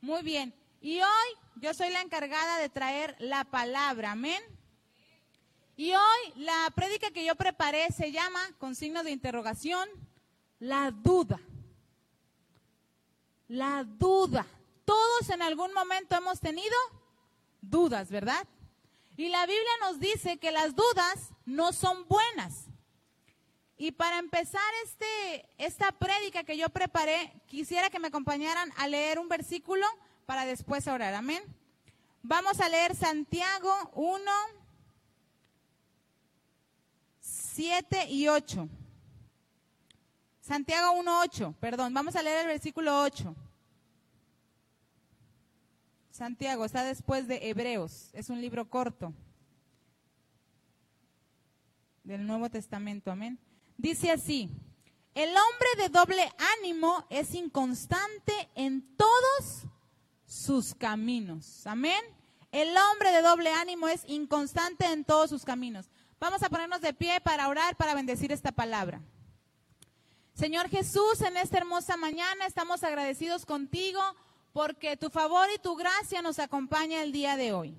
Muy 0.00 0.22
bien. 0.22 0.54
Y 0.80 1.00
hoy 1.00 1.38
yo 1.56 1.74
soy 1.74 1.90
la 1.90 2.00
encargada 2.00 2.58
de 2.58 2.68
traer 2.68 3.16
la 3.18 3.44
palabra. 3.44 4.12
Amén. 4.12 4.42
Y 5.76 5.92
hoy 5.94 6.32
la 6.36 6.70
prédica 6.74 7.10
que 7.10 7.24
yo 7.24 7.34
preparé 7.34 7.88
se 7.92 8.12
llama, 8.12 8.40
con 8.58 8.74
signos 8.74 9.04
de 9.04 9.10
interrogación, 9.10 9.88
la 10.58 10.90
duda. 10.90 11.40
La 13.48 13.84
duda. 13.84 14.46
Todos 14.84 15.30
en 15.30 15.42
algún 15.42 15.72
momento 15.72 16.16
hemos 16.16 16.40
tenido 16.40 16.76
dudas, 17.60 18.10
¿verdad? 18.10 18.46
Y 19.16 19.28
la 19.28 19.46
Biblia 19.46 19.72
nos 19.82 20.00
dice 20.00 20.38
que 20.38 20.50
las 20.50 20.74
dudas 20.74 21.30
no 21.44 21.72
son 21.72 22.06
buenas. 22.08 22.66
Y 23.82 23.92
para 23.92 24.18
empezar 24.18 24.60
este, 24.84 25.48
esta 25.56 25.90
prédica 25.90 26.44
que 26.44 26.58
yo 26.58 26.68
preparé, 26.68 27.32
quisiera 27.46 27.88
que 27.88 27.98
me 27.98 28.08
acompañaran 28.08 28.70
a 28.76 28.86
leer 28.86 29.18
un 29.18 29.26
versículo 29.26 29.86
para 30.26 30.44
después 30.44 30.86
orar. 30.86 31.14
Amén. 31.14 31.42
Vamos 32.22 32.60
a 32.60 32.68
leer 32.68 32.94
Santiago 32.94 33.72
1, 33.94 34.20
7 37.20 38.10
y 38.10 38.28
8. 38.28 38.68
Santiago 40.42 40.92
1, 40.92 41.20
8, 41.22 41.54
perdón, 41.58 41.94
vamos 41.94 42.14
a 42.16 42.22
leer 42.22 42.40
el 42.40 42.48
versículo 42.48 43.00
8. 43.00 43.34
Santiago 46.10 46.66
está 46.66 46.84
después 46.84 47.26
de 47.28 47.48
Hebreos, 47.48 48.10
es 48.12 48.28
un 48.28 48.42
libro 48.42 48.68
corto 48.68 49.14
del 52.04 52.26
Nuevo 52.26 52.50
Testamento, 52.50 53.10
amén. 53.10 53.38
Dice 53.80 54.10
así, 54.10 54.50
el 55.14 55.30
hombre 55.30 55.68
de 55.82 55.88
doble 55.88 56.30
ánimo 56.58 57.06
es 57.08 57.34
inconstante 57.34 58.50
en 58.54 58.94
todos 58.94 59.62
sus 60.26 60.74
caminos, 60.74 61.66
amén. 61.66 62.02
El 62.52 62.76
hombre 62.76 63.10
de 63.10 63.22
doble 63.22 63.50
ánimo 63.50 63.88
es 63.88 64.02
inconstante 64.06 64.84
en 64.84 65.02
todos 65.02 65.30
sus 65.30 65.46
caminos. 65.46 65.88
Vamos 66.18 66.42
a 66.42 66.50
ponernos 66.50 66.82
de 66.82 66.92
pie 66.92 67.22
para 67.22 67.48
orar, 67.48 67.74
para 67.76 67.94
bendecir 67.94 68.32
esta 68.32 68.52
palabra. 68.52 69.00
Señor 70.34 70.68
Jesús, 70.68 71.22
en 71.22 71.38
esta 71.38 71.56
hermosa 71.56 71.96
mañana 71.96 72.44
estamos 72.44 72.82
agradecidos 72.82 73.46
contigo 73.46 74.02
porque 74.52 74.98
tu 74.98 75.08
favor 75.08 75.48
y 75.56 75.58
tu 75.58 75.74
gracia 75.74 76.20
nos 76.20 76.38
acompaña 76.38 77.02
el 77.02 77.12
día 77.12 77.38
de 77.38 77.54
hoy. 77.54 77.74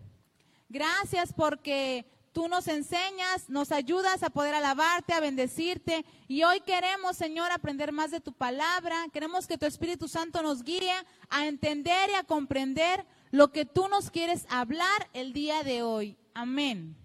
Gracias 0.68 1.32
porque 1.32 2.08
tú 2.32 2.48
nos 2.48 2.68
enseñas, 2.68 3.50
nos 3.50 3.72
ayudas 3.72 4.24
a 4.24 4.30
poder 4.30 4.54
alabarte, 4.54 5.14
a 5.14 5.20
bendecirte. 5.20 6.06
Y 6.28 6.44
hoy 6.44 6.62
queremos, 6.62 7.18
Señor, 7.18 7.52
aprender 7.52 7.92
más 7.92 8.12
de 8.12 8.22
tu 8.22 8.34
palabra. 8.34 9.06
Queremos 9.12 9.48
que 9.48 9.58
tu 9.58 9.66
Espíritu 9.66 10.08
Santo 10.08 10.42
nos 10.42 10.64
guíe 10.64 10.94
a 11.30 11.48
entender 11.48 12.10
y 12.10 12.16
a 12.16 12.24
comprender 12.24 13.06
lo 13.32 13.52
que 13.52 13.66
tú 13.66 13.88
nos 13.88 14.12
quieres 14.12 14.46
hablar 14.50 15.10
el 15.14 15.34
día 15.34 15.64
de 15.64 15.84
hoy. 15.84 16.18
Amén. 16.34 16.96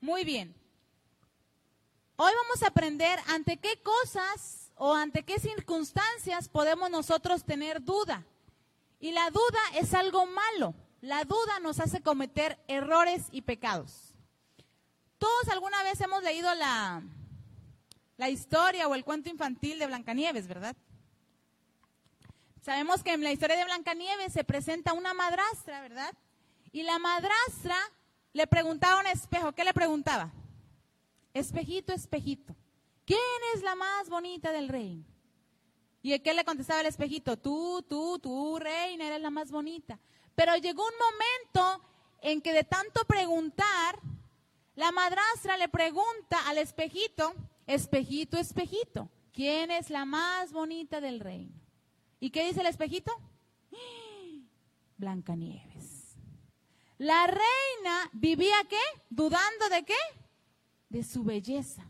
Muy 0.00 0.24
bien. 0.24 0.54
Hoy 2.16 2.32
vamos 2.42 2.62
a 2.62 2.68
aprender 2.68 3.18
ante 3.28 3.58
qué 3.58 3.80
cosas 3.82 4.72
o 4.76 4.94
ante 4.94 5.24
qué 5.24 5.38
circunstancias 5.38 6.48
podemos 6.48 6.90
nosotros 6.90 7.44
tener 7.44 7.82
duda. 7.82 8.24
Y 9.00 9.12
la 9.12 9.30
duda 9.30 9.60
es 9.74 9.94
algo 9.94 10.26
malo. 10.26 10.74
La 11.00 11.24
duda 11.24 11.60
nos 11.60 11.78
hace 11.80 12.02
cometer 12.02 12.58
errores 12.66 13.26
y 13.30 13.42
pecados. 13.42 14.14
Todos 15.18 15.48
alguna 15.50 15.82
vez 15.82 16.00
hemos 16.00 16.22
leído 16.22 16.52
la, 16.54 17.02
la 18.16 18.30
historia 18.30 18.88
o 18.88 18.94
el 18.94 19.04
cuento 19.04 19.28
infantil 19.28 19.78
de 19.78 19.86
Blancanieves, 19.86 20.48
¿verdad? 20.48 20.76
Sabemos 22.60 23.02
que 23.02 23.12
en 23.12 23.22
la 23.22 23.32
historia 23.32 23.56
de 23.56 23.64
Blancanieves 23.64 24.32
se 24.32 24.44
presenta 24.44 24.92
una 24.92 25.14
madrastra, 25.14 25.80
¿verdad? 25.80 26.12
Y 26.72 26.82
la 26.82 26.98
madrastra 26.98 27.76
le 28.32 28.46
preguntaba 28.46 28.98
a 28.98 29.00
un 29.00 29.06
espejo, 29.06 29.52
¿qué 29.52 29.64
le 29.64 29.72
preguntaba? 29.72 30.32
Espejito, 31.32 31.92
espejito, 31.92 32.54
¿quién 33.04 33.18
es 33.54 33.62
la 33.62 33.74
más 33.74 34.08
bonita 34.08 34.50
del 34.52 34.68
reino? 34.68 35.04
¿Y 36.02 36.18
qué 36.20 36.34
le 36.34 36.44
contestaba 36.44 36.80
el 36.80 36.86
espejito? 36.86 37.36
Tú, 37.36 37.84
tú, 37.88 38.18
tú, 38.18 38.58
reina, 38.58 39.06
eres 39.06 39.20
la 39.20 39.30
más 39.30 39.50
bonita. 39.50 39.98
Pero 40.38 40.54
llegó 40.54 40.84
un 40.86 40.94
momento 40.94 41.84
en 42.20 42.40
que 42.40 42.52
de 42.52 42.62
tanto 42.62 43.04
preguntar, 43.06 43.98
la 44.76 44.92
madrastra 44.92 45.56
le 45.56 45.68
pregunta 45.68 46.46
al 46.46 46.58
espejito, 46.58 47.34
espejito, 47.66 48.38
espejito, 48.38 49.10
¿quién 49.32 49.72
es 49.72 49.90
la 49.90 50.04
más 50.04 50.52
bonita 50.52 51.00
del 51.00 51.18
reino? 51.18 51.60
¿Y 52.20 52.30
qué 52.30 52.44
dice 52.44 52.60
el 52.60 52.68
espejito? 52.68 53.10
Blancanieves. 54.96 56.16
La 56.98 57.26
reina 57.26 58.08
vivía 58.12 58.62
qué? 58.68 59.02
Dudando 59.10 59.68
de 59.70 59.84
qué? 59.84 59.98
De 60.88 61.02
su 61.02 61.24
belleza. 61.24 61.84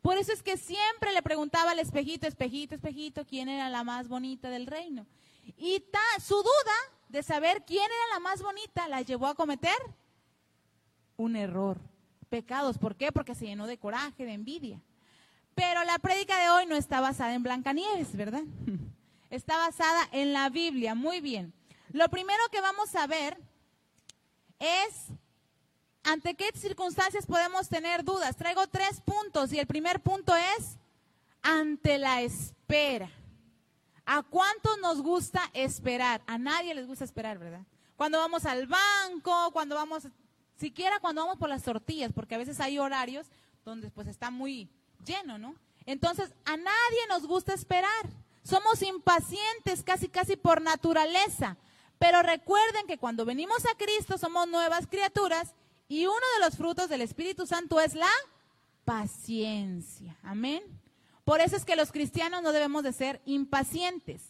Por 0.00 0.16
eso 0.16 0.32
es 0.32 0.42
que 0.42 0.56
siempre 0.56 1.12
le 1.12 1.20
preguntaba 1.20 1.72
al 1.72 1.80
espejito, 1.80 2.26
espejito, 2.26 2.76
espejito, 2.76 3.26
quién 3.26 3.50
era 3.50 3.68
la 3.68 3.84
más 3.84 4.08
bonita 4.08 4.48
del 4.48 4.66
reino. 4.66 5.06
Y 5.58 5.84
su 6.18 6.34
duda 6.36 6.97
de 7.08 7.22
saber 7.22 7.64
quién 7.66 7.84
era 7.84 8.14
la 8.14 8.20
más 8.20 8.42
bonita 8.42 8.88
la 8.88 9.02
llevó 9.02 9.26
a 9.26 9.34
cometer 9.34 9.76
un 11.16 11.36
error, 11.36 11.78
pecados. 12.28 12.78
¿Por 12.78 12.96
qué? 12.96 13.12
Porque 13.12 13.34
se 13.34 13.46
llenó 13.46 13.66
de 13.66 13.78
coraje, 13.78 14.24
de 14.24 14.32
envidia. 14.32 14.80
Pero 15.54 15.82
la 15.84 15.98
prédica 15.98 16.38
de 16.38 16.50
hoy 16.50 16.66
no 16.66 16.76
está 16.76 17.00
basada 17.00 17.34
en 17.34 17.42
Blancanieves, 17.42 18.16
¿verdad? 18.16 18.44
Está 19.30 19.58
basada 19.58 20.08
en 20.12 20.32
la 20.32 20.48
Biblia. 20.48 20.94
Muy 20.94 21.20
bien. 21.20 21.52
Lo 21.90 22.08
primero 22.08 22.42
que 22.50 22.62
vamos 22.62 22.94
a 22.94 23.06
ver 23.06 23.36
es 24.58 25.08
ante 26.02 26.34
qué 26.34 26.50
circunstancias 26.54 27.26
podemos 27.26 27.68
tener 27.68 28.04
dudas. 28.04 28.36
Traigo 28.36 28.66
tres 28.68 29.02
puntos 29.02 29.52
y 29.52 29.58
el 29.58 29.66
primer 29.66 30.00
punto 30.00 30.34
es 30.34 30.78
ante 31.42 31.98
la 31.98 32.22
espera. 32.22 33.10
¿A 34.10 34.22
cuántos 34.22 34.78
nos 34.78 35.02
gusta 35.02 35.50
esperar? 35.52 36.22
A 36.26 36.38
nadie 36.38 36.74
les 36.74 36.86
gusta 36.86 37.04
esperar, 37.04 37.38
¿verdad? 37.38 37.60
Cuando 37.94 38.16
vamos 38.16 38.46
al 38.46 38.66
banco, 38.66 39.50
cuando 39.52 39.74
vamos, 39.74 40.08
siquiera 40.56 40.98
cuando 40.98 41.20
vamos 41.20 41.36
por 41.36 41.50
las 41.50 41.62
tortillas, 41.62 42.10
porque 42.14 42.34
a 42.34 42.38
veces 42.38 42.58
hay 42.58 42.78
horarios 42.78 43.26
donde 43.66 43.90
pues 43.90 44.08
está 44.08 44.30
muy 44.30 44.70
lleno, 45.04 45.36
¿no? 45.36 45.56
Entonces, 45.84 46.32
a 46.46 46.56
nadie 46.56 47.06
nos 47.10 47.26
gusta 47.26 47.52
esperar. 47.52 48.08
Somos 48.42 48.80
impacientes 48.80 49.82
casi, 49.84 50.08
casi 50.08 50.36
por 50.36 50.62
naturaleza. 50.62 51.58
Pero 51.98 52.22
recuerden 52.22 52.86
que 52.86 52.96
cuando 52.96 53.26
venimos 53.26 53.66
a 53.66 53.76
Cristo 53.76 54.16
somos 54.16 54.48
nuevas 54.48 54.86
criaturas 54.86 55.54
y 55.86 56.06
uno 56.06 56.14
de 56.38 56.46
los 56.46 56.56
frutos 56.56 56.88
del 56.88 57.02
Espíritu 57.02 57.46
Santo 57.46 57.78
es 57.78 57.94
la 57.94 58.08
paciencia. 58.86 60.16
Amén. 60.22 60.62
Por 61.28 61.42
eso 61.42 61.56
es 61.56 61.66
que 61.66 61.76
los 61.76 61.92
cristianos 61.92 62.40
no 62.40 62.52
debemos 62.52 62.82
de 62.82 62.94
ser 62.94 63.20
impacientes. 63.26 64.22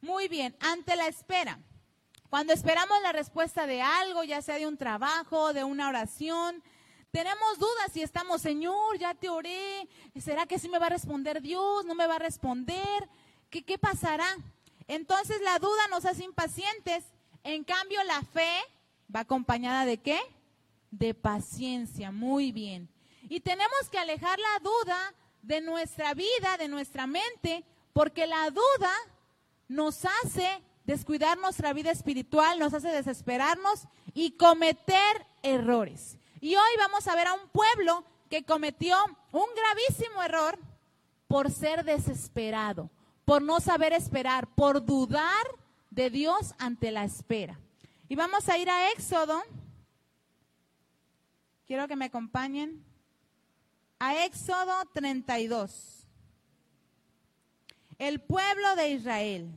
Muy 0.00 0.28
bien, 0.28 0.54
ante 0.60 0.94
la 0.94 1.08
espera. 1.08 1.58
Cuando 2.28 2.52
esperamos 2.52 3.02
la 3.02 3.10
respuesta 3.10 3.66
de 3.66 3.82
algo, 3.82 4.22
ya 4.22 4.40
sea 4.40 4.56
de 4.56 4.68
un 4.68 4.76
trabajo, 4.76 5.52
de 5.52 5.64
una 5.64 5.88
oración, 5.88 6.62
tenemos 7.10 7.58
dudas 7.58 7.90
si 7.92 8.02
estamos, 8.02 8.42
Señor, 8.42 8.96
ya 8.96 9.12
te 9.14 9.28
oré, 9.28 9.88
¿será 10.20 10.46
que 10.46 10.60
sí 10.60 10.68
me 10.68 10.78
va 10.78 10.86
a 10.86 10.90
responder 10.90 11.42
Dios? 11.42 11.84
¿No 11.84 11.96
me 11.96 12.06
va 12.06 12.14
a 12.14 12.20
responder? 12.20 13.08
¿Qué, 13.50 13.64
qué 13.64 13.76
pasará? 13.76 14.36
Entonces 14.86 15.40
la 15.40 15.58
duda 15.58 15.88
nos 15.90 16.04
hace 16.04 16.22
impacientes. 16.22 17.06
En 17.42 17.64
cambio, 17.64 18.04
la 18.04 18.22
fe 18.22 18.52
va 19.12 19.20
acompañada 19.20 19.84
de 19.84 19.98
qué? 19.98 20.20
De 20.92 21.12
paciencia. 21.12 22.12
Muy 22.12 22.52
bien. 22.52 22.88
Y 23.28 23.40
tenemos 23.40 23.88
que 23.90 23.98
alejar 23.98 24.38
la 24.38 24.60
duda 24.60 25.14
de 25.42 25.60
nuestra 25.60 26.14
vida, 26.14 26.56
de 26.58 26.68
nuestra 26.68 27.06
mente, 27.06 27.64
porque 27.92 28.26
la 28.26 28.50
duda 28.50 28.92
nos 29.68 30.04
hace 30.04 30.62
descuidar 30.84 31.38
nuestra 31.38 31.72
vida 31.72 31.90
espiritual, 31.90 32.58
nos 32.58 32.74
hace 32.74 32.88
desesperarnos 32.88 33.84
y 34.14 34.32
cometer 34.32 35.26
errores. 35.42 36.16
Y 36.40 36.56
hoy 36.56 36.70
vamos 36.78 37.06
a 37.06 37.14
ver 37.14 37.28
a 37.28 37.34
un 37.34 37.48
pueblo 37.48 38.04
que 38.28 38.44
cometió 38.44 38.96
un 39.32 39.46
gravísimo 39.54 40.22
error 40.22 40.58
por 41.28 41.50
ser 41.50 41.84
desesperado, 41.84 42.90
por 43.24 43.42
no 43.42 43.60
saber 43.60 43.92
esperar, 43.92 44.48
por 44.54 44.84
dudar 44.84 45.46
de 45.90 46.10
Dios 46.10 46.54
ante 46.58 46.90
la 46.90 47.04
espera. 47.04 47.58
Y 48.08 48.16
vamos 48.16 48.48
a 48.48 48.58
ir 48.58 48.68
a 48.68 48.90
Éxodo. 48.90 49.42
Quiero 51.66 51.86
que 51.86 51.94
me 51.94 52.06
acompañen 52.06 52.84
a 54.00 54.24
Éxodo 54.24 54.72
32. 54.94 56.06
El 57.98 58.20
pueblo 58.20 58.74
de 58.76 58.90
Israel. 58.90 59.54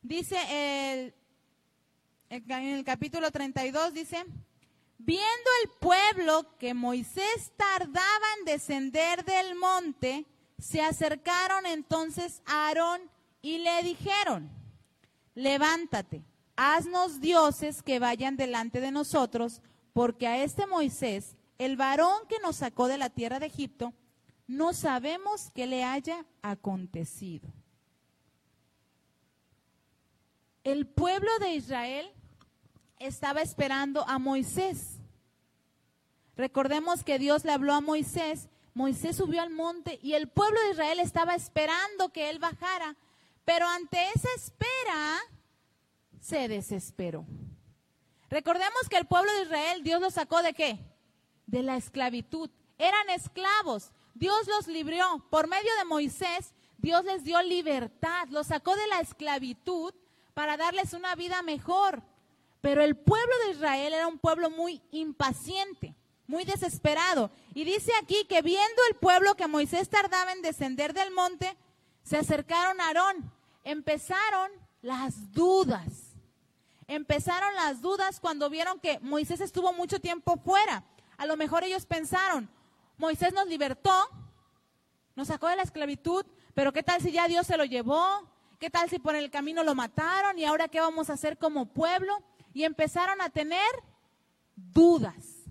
Dice 0.00 0.36
el, 0.48 1.14
en 2.30 2.50
el 2.50 2.84
capítulo 2.84 3.30
32, 3.30 3.92
dice, 3.92 4.24
viendo 4.98 5.50
el 5.62 5.70
pueblo 5.78 6.56
que 6.58 6.74
Moisés 6.74 7.52
tardaba 7.56 8.26
en 8.38 8.46
descender 8.46 9.24
del 9.24 9.54
monte, 9.54 10.26
Se 10.58 10.80
acercaron 10.80 11.66
entonces 11.66 12.40
a 12.46 12.68
Aarón 12.68 13.10
y 13.42 13.58
le 13.58 13.82
dijeron, 13.82 14.48
levántate, 15.34 16.22
haznos 16.62 17.20
dioses 17.20 17.82
que 17.82 17.98
vayan 17.98 18.36
delante 18.36 18.80
de 18.80 18.92
nosotros, 18.92 19.60
porque 19.92 20.28
a 20.28 20.42
este 20.42 20.66
Moisés, 20.66 21.36
el 21.58 21.76
varón 21.76 22.26
que 22.28 22.38
nos 22.38 22.56
sacó 22.56 22.86
de 22.86 22.98
la 22.98 23.10
tierra 23.10 23.40
de 23.40 23.46
Egipto, 23.46 23.92
no 24.46 24.72
sabemos 24.72 25.50
qué 25.54 25.66
le 25.66 25.82
haya 25.82 26.24
acontecido. 26.40 27.48
El 30.62 30.86
pueblo 30.86 31.30
de 31.40 31.54
Israel 31.54 32.08
estaba 32.98 33.42
esperando 33.42 34.06
a 34.06 34.20
Moisés. 34.20 35.00
Recordemos 36.36 37.02
que 37.02 37.18
Dios 37.18 37.44
le 37.44 37.52
habló 37.52 37.74
a 37.74 37.80
Moisés, 37.80 38.48
Moisés 38.74 39.16
subió 39.16 39.42
al 39.42 39.50
monte 39.50 39.98
y 40.02 40.14
el 40.14 40.28
pueblo 40.28 40.60
de 40.62 40.70
Israel 40.70 41.00
estaba 41.00 41.34
esperando 41.34 42.10
que 42.12 42.30
él 42.30 42.38
bajara, 42.38 42.96
pero 43.44 43.66
ante 43.66 43.98
esa 44.14 44.28
espera 44.36 45.20
se 46.22 46.46
desesperó. 46.48 47.26
Recordemos 48.30 48.88
que 48.88 48.96
el 48.96 49.06
pueblo 49.06 49.30
de 49.34 49.42
Israel, 49.42 49.82
Dios 49.82 50.00
los 50.00 50.14
sacó 50.14 50.42
de 50.42 50.54
qué? 50.54 50.78
De 51.46 51.62
la 51.62 51.76
esclavitud. 51.76 52.48
Eran 52.78 53.10
esclavos. 53.10 53.90
Dios 54.14 54.46
los 54.46 54.68
libró. 54.68 55.26
Por 55.30 55.48
medio 55.48 55.70
de 55.78 55.84
Moisés, 55.84 56.54
Dios 56.78 57.04
les 57.04 57.24
dio 57.24 57.42
libertad. 57.42 58.28
Los 58.30 58.46
sacó 58.46 58.74
de 58.76 58.86
la 58.86 59.00
esclavitud 59.00 59.92
para 60.32 60.56
darles 60.56 60.94
una 60.94 61.14
vida 61.16 61.42
mejor. 61.42 62.02
Pero 62.60 62.82
el 62.82 62.96
pueblo 62.96 63.34
de 63.44 63.52
Israel 63.52 63.92
era 63.92 64.06
un 64.06 64.18
pueblo 64.18 64.48
muy 64.48 64.80
impaciente, 64.92 65.96
muy 66.28 66.44
desesperado. 66.44 67.32
Y 67.52 67.64
dice 67.64 67.90
aquí 68.00 68.24
que 68.28 68.42
viendo 68.42 68.82
el 68.88 68.96
pueblo 68.96 69.34
que 69.34 69.48
Moisés 69.48 69.90
tardaba 69.90 70.32
en 70.32 70.40
descender 70.40 70.94
del 70.94 71.10
monte, 71.10 71.56
se 72.04 72.16
acercaron 72.16 72.80
a 72.80 72.86
Aarón. 72.86 73.32
Empezaron 73.64 74.52
las 74.82 75.32
dudas 75.32 76.11
empezaron 76.86 77.54
las 77.54 77.80
dudas 77.80 78.20
cuando 78.20 78.50
vieron 78.50 78.80
que 78.80 78.98
Moisés 79.00 79.40
estuvo 79.40 79.72
mucho 79.72 80.00
tiempo 80.00 80.36
fuera. 80.36 80.84
A 81.16 81.26
lo 81.26 81.36
mejor 81.36 81.64
ellos 81.64 81.86
pensaron, 81.86 82.48
Moisés 82.98 83.32
nos 83.32 83.46
libertó, 83.46 83.92
nos 85.14 85.28
sacó 85.28 85.48
de 85.48 85.56
la 85.56 85.62
esclavitud, 85.62 86.24
pero 86.54 86.72
¿qué 86.72 86.82
tal 86.82 87.00
si 87.00 87.12
ya 87.12 87.28
Dios 87.28 87.46
se 87.46 87.56
lo 87.56 87.64
llevó? 87.64 88.28
¿Qué 88.58 88.70
tal 88.70 88.88
si 88.88 88.98
por 88.98 89.14
el 89.16 89.30
camino 89.30 89.64
lo 89.64 89.74
mataron? 89.74 90.38
¿Y 90.38 90.44
ahora 90.44 90.68
qué 90.68 90.80
vamos 90.80 91.10
a 91.10 91.14
hacer 91.14 91.36
como 91.36 91.66
pueblo? 91.66 92.22
Y 92.54 92.64
empezaron 92.64 93.20
a 93.20 93.28
tener 93.28 93.68
dudas. 94.54 95.42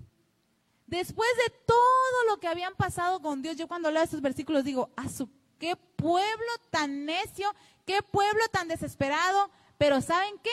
Después 0.86 1.28
de 1.46 1.54
todo 1.66 2.24
lo 2.28 2.38
que 2.38 2.48
habían 2.48 2.74
pasado 2.74 3.20
con 3.20 3.42
Dios, 3.42 3.56
yo 3.56 3.68
cuando 3.68 3.90
leo 3.90 4.02
estos 4.02 4.20
versículos 4.20 4.64
digo, 4.64 4.90
¡a 4.96 5.08
su 5.08 5.28
qué 5.58 5.76
pueblo 5.76 6.52
tan 6.70 7.04
necio, 7.04 7.54
qué 7.84 8.02
pueblo 8.02 8.42
tan 8.50 8.68
desesperado! 8.68 9.50
Pero 9.78 10.00
¿saben 10.00 10.34
qué? 10.42 10.50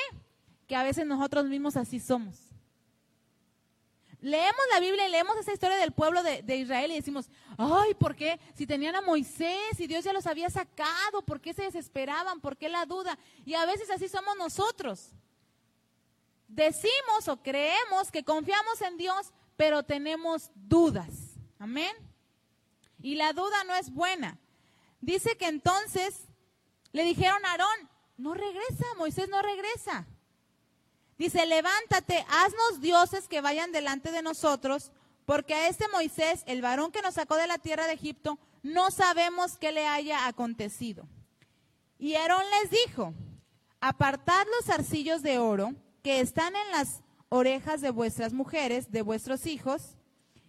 Que 0.69 0.75
a 0.75 0.83
veces 0.83 1.03
nosotros 1.07 1.45
mismos 1.45 1.75
así 1.75 1.99
somos. 1.99 2.37
Leemos 4.21 4.61
la 4.71 4.79
Biblia 4.79 5.07
y 5.07 5.11
leemos 5.11 5.35
esa 5.37 5.51
historia 5.51 5.77
del 5.77 5.93
pueblo 5.93 6.21
de, 6.21 6.55
Israel 6.55 6.91
y 6.91 6.95
decimos, 6.95 7.27
ay, 7.57 7.95
¿por 7.95 8.15
qué? 8.15 8.39
Si 8.53 8.67
tenían 8.67 8.95
a 8.95 9.01
Moisés 9.01 9.79
y 9.79 9.87
Dios 9.87 10.03
ya 10.03 10.13
los 10.13 10.27
había 10.27 10.49
sacado, 10.51 11.23
¿por 11.25 11.41
qué 11.41 11.55
se 11.55 11.63
desesperaban? 11.63 12.39
¿Por 12.39 12.55
qué 12.55 12.69
la 12.69 12.85
duda? 12.85 13.17
Y 13.45 13.55
a 13.55 13.65
veces 13.65 13.89
así 13.89 14.07
somos 14.07 14.37
nosotros. 14.37 15.09
Decimos 16.47 17.27
o 17.27 17.41
creemos 17.41 18.11
que 18.11 18.23
confiamos 18.23 18.79
en 18.83 18.97
Dios, 18.97 19.33
pero 19.57 19.81
tenemos 19.81 20.51
dudas. 20.53 21.39
Amén. 21.57 21.95
Y 23.01 23.15
la 23.15 23.33
duda 23.33 23.63
no 23.63 23.73
es 23.73 23.89
buena. 23.91 24.37
Dice 25.01 25.35
que 25.35 25.47
entonces 25.47 26.27
le 26.91 27.03
dijeron 27.05 27.43
a 27.43 27.51
Aarón, 27.53 27.89
no 28.17 28.35
regresa, 28.35 28.85
Moisés 28.97 29.29
no 29.29 29.41
regresa. 29.41 30.05
Dice, 31.19 31.45
levántate, 31.45 32.25
haznos 32.29 32.79
dioses 32.79 33.27
que 33.27 33.41
vayan 33.41 33.73
delante 33.73 34.09
de 34.09 34.21
nosotros, 34.21 34.93
porque 35.25 35.53
a 35.53 35.67
este 35.67 35.89
Moisés, 35.89 36.43
el 36.47 36.61
varón 36.61 36.93
que 36.93 37.01
nos 37.01 37.15
sacó 37.15 37.35
de 37.35 37.45
la 37.45 37.57
tierra 37.57 37.87
de 37.87 37.93
Egipto, 37.93 38.39
no 38.63 38.89
sabemos 38.89 39.57
qué 39.57 39.73
le 39.73 39.85
haya 39.85 40.27
acontecido. 40.27 41.05
Y 41.97 42.15
Aarón 42.15 42.43
les 42.61 42.71
dijo, 42.71 43.13
apartad 43.81 44.45
los 44.57 44.69
arcillos 44.69 45.21
de 45.21 45.39
oro 45.39 45.75
que 46.03 46.21
están 46.21 46.55
en 46.55 46.71
las 46.71 47.01
orejas 47.27 47.81
de 47.81 47.91
vuestras 47.91 48.31
mujeres, 48.31 48.89
de 48.89 49.01
vuestros 49.01 49.45
hijos 49.45 49.97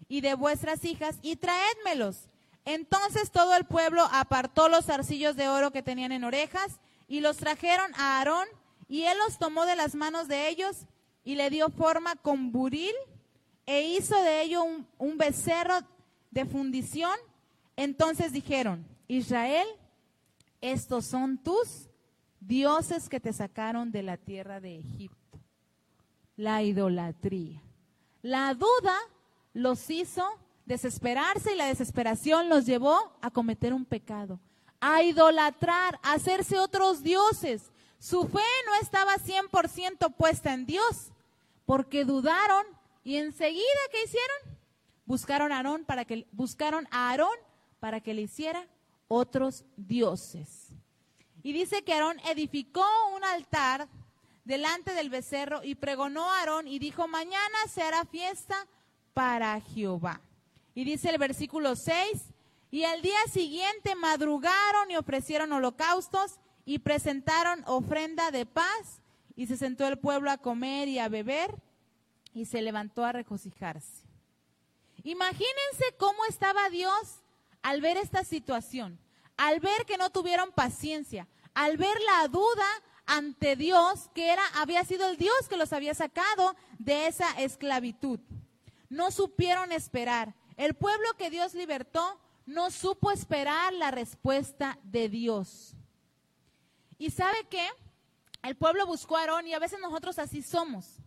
y 0.06 0.20
de 0.20 0.34
vuestras 0.34 0.84
hijas, 0.84 1.16
y 1.20 1.34
traédmelos. 1.34 2.28
Entonces 2.64 3.32
todo 3.32 3.56
el 3.56 3.64
pueblo 3.64 4.08
apartó 4.12 4.68
los 4.68 4.88
arcillos 4.88 5.34
de 5.34 5.48
oro 5.48 5.72
que 5.72 5.82
tenían 5.82 6.12
en 6.12 6.22
orejas 6.22 6.78
y 7.08 7.20
los 7.20 7.38
trajeron 7.38 7.92
a 7.96 8.18
Aarón 8.18 8.46
y 8.90 9.04
él 9.04 9.16
los 9.24 9.38
tomó 9.38 9.66
de 9.66 9.76
las 9.76 9.94
manos 9.94 10.26
de 10.26 10.48
ellos 10.48 10.76
y 11.22 11.36
le 11.36 11.48
dio 11.48 11.70
forma 11.70 12.16
con 12.16 12.50
buril 12.50 12.92
e 13.64 13.82
hizo 13.82 14.20
de 14.20 14.42
ello 14.42 14.64
un, 14.98 15.16
becerro 15.16 15.78
de 16.32 16.44
fundición. 16.44 17.16
Entonces 17.76 18.32
dijeron, 18.32 18.84
Israel, 19.06 19.68
estos 20.60 21.06
son 21.06 21.38
tus 21.38 21.88
dioses 22.40 23.08
que 23.08 23.20
te 23.20 23.32
sacaron 23.32 23.92
de 23.92 24.02
la 24.02 24.16
tierra 24.16 24.58
de 24.60 24.80
Egipto. 24.80 25.38
La 26.34 26.64
idolatría. 26.64 27.62
La 28.22 28.52
duda 28.54 28.98
los 29.52 29.88
hizo 29.88 30.26
desesperarse 30.66 31.54
y 31.54 31.56
la 31.56 31.66
desesperación 31.66 32.48
los 32.48 32.66
llevó 32.66 33.16
a 33.22 33.30
cometer 33.30 33.72
un 33.72 33.84
pecado, 33.84 34.40
a 34.80 35.04
idolatrar, 35.04 36.00
a 36.02 36.14
hacerse 36.14 36.58
otros 36.58 37.04
dioses. 37.04 37.70
Su 38.00 38.26
fe 38.26 38.40
no 38.64 38.74
estaba 38.80 39.16
100% 39.16 40.14
puesta 40.16 40.54
en 40.54 40.64
Dios, 40.64 41.12
porque 41.66 42.06
dudaron 42.06 42.64
y 43.04 43.16
enseguida 43.16 43.62
¿qué 43.92 44.04
hicieron? 44.04 44.58
Buscaron 45.04 45.52
a 45.52 45.58
Aarón 45.58 45.84
para 45.84 46.06
que 46.06 46.26
buscaron 46.32 46.88
a 46.90 47.10
Aarón 47.10 47.36
para 47.78 48.00
que 48.00 48.14
le 48.14 48.22
hiciera 48.22 48.66
otros 49.06 49.66
dioses. 49.76 50.68
Y 51.42 51.52
dice 51.52 51.84
que 51.84 51.92
Aarón 51.92 52.18
edificó 52.20 52.86
un 53.14 53.22
altar 53.22 53.86
delante 54.44 54.94
del 54.94 55.10
becerro 55.10 55.62
y 55.62 55.74
pregonó 55.74 56.24
a 56.30 56.40
Aarón 56.40 56.68
y 56.68 56.78
dijo, 56.78 57.06
mañana 57.06 57.58
se 57.68 57.82
hará 57.82 58.06
fiesta 58.06 58.66
para 59.12 59.60
Jehová. 59.60 60.22
Y 60.74 60.84
dice 60.84 61.10
el 61.10 61.18
versículo 61.18 61.76
6, 61.76 62.00
y 62.70 62.84
al 62.84 63.02
día 63.02 63.18
siguiente 63.30 63.94
madrugaron 63.94 64.90
y 64.90 64.96
ofrecieron 64.96 65.52
holocaustos 65.52 66.40
y 66.64 66.80
presentaron 66.80 67.62
ofrenda 67.66 68.30
de 68.30 68.46
paz 68.46 69.00
y 69.36 69.46
se 69.46 69.56
sentó 69.56 69.86
el 69.86 69.98
pueblo 69.98 70.30
a 70.30 70.38
comer 70.38 70.88
y 70.88 70.98
a 70.98 71.08
beber 71.08 71.54
y 72.34 72.44
se 72.46 72.62
levantó 72.62 73.04
a 73.04 73.12
regocijarse. 73.12 74.04
Imagínense 75.02 75.94
cómo 75.98 76.24
estaba 76.28 76.68
Dios 76.68 77.22
al 77.62 77.80
ver 77.80 77.96
esta 77.96 78.24
situación, 78.24 78.98
al 79.36 79.60
ver 79.60 79.86
que 79.86 79.96
no 79.96 80.10
tuvieron 80.10 80.52
paciencia, 80.52 81.26
al 81.54 81.76
ver 81.76 81.96
la 82.02 82.28
duda 82.28 82.66
ante 83.06 83.56
Dios, 83.56 84.10
que 84.14 84.32
era 84.32 84.42
había 84.54 84.84
sido 84.84 85.08
el 85.08 85.16
Dios 85.16 85.48
que 85.48 85.56
los 85.56 85.72
había 85.72 85.94
sacado 85.94 86.54
de 86.78 87.06
esa 87.06 87.30
esclavitud. 87.40 88.20
No 88.88 89.10
supieron 89.10 89.72
esperar. 89.72 90.34
El 90.56 90.74
pueblo 90.74 91.08
que 91.16 91.30
Dios 91.30 91.54
libertó 91.54 92.20
no 92.46 92.70
supo 92.70 93.10
esperar 93.10 93.72
la 93.72 93.90
respuesta 93.90 94.78
de 94.82 95.08
Dios. 95.08 95.74
¿Y 97.00 97.08
sabe 97.08 97.46
qué? 97.48 97.66
El 98.42 98.56
pueblo 98.56 98.86
buscó 98.86 99.16
a 99.16 99.20
Aarón 99.20 99.46
y 99.46 99.54
a 99.54 99.58
veces 99.58 99.80
nosotros 99.80 100.18
así 100.18 100.42
somos. 100.42 100.98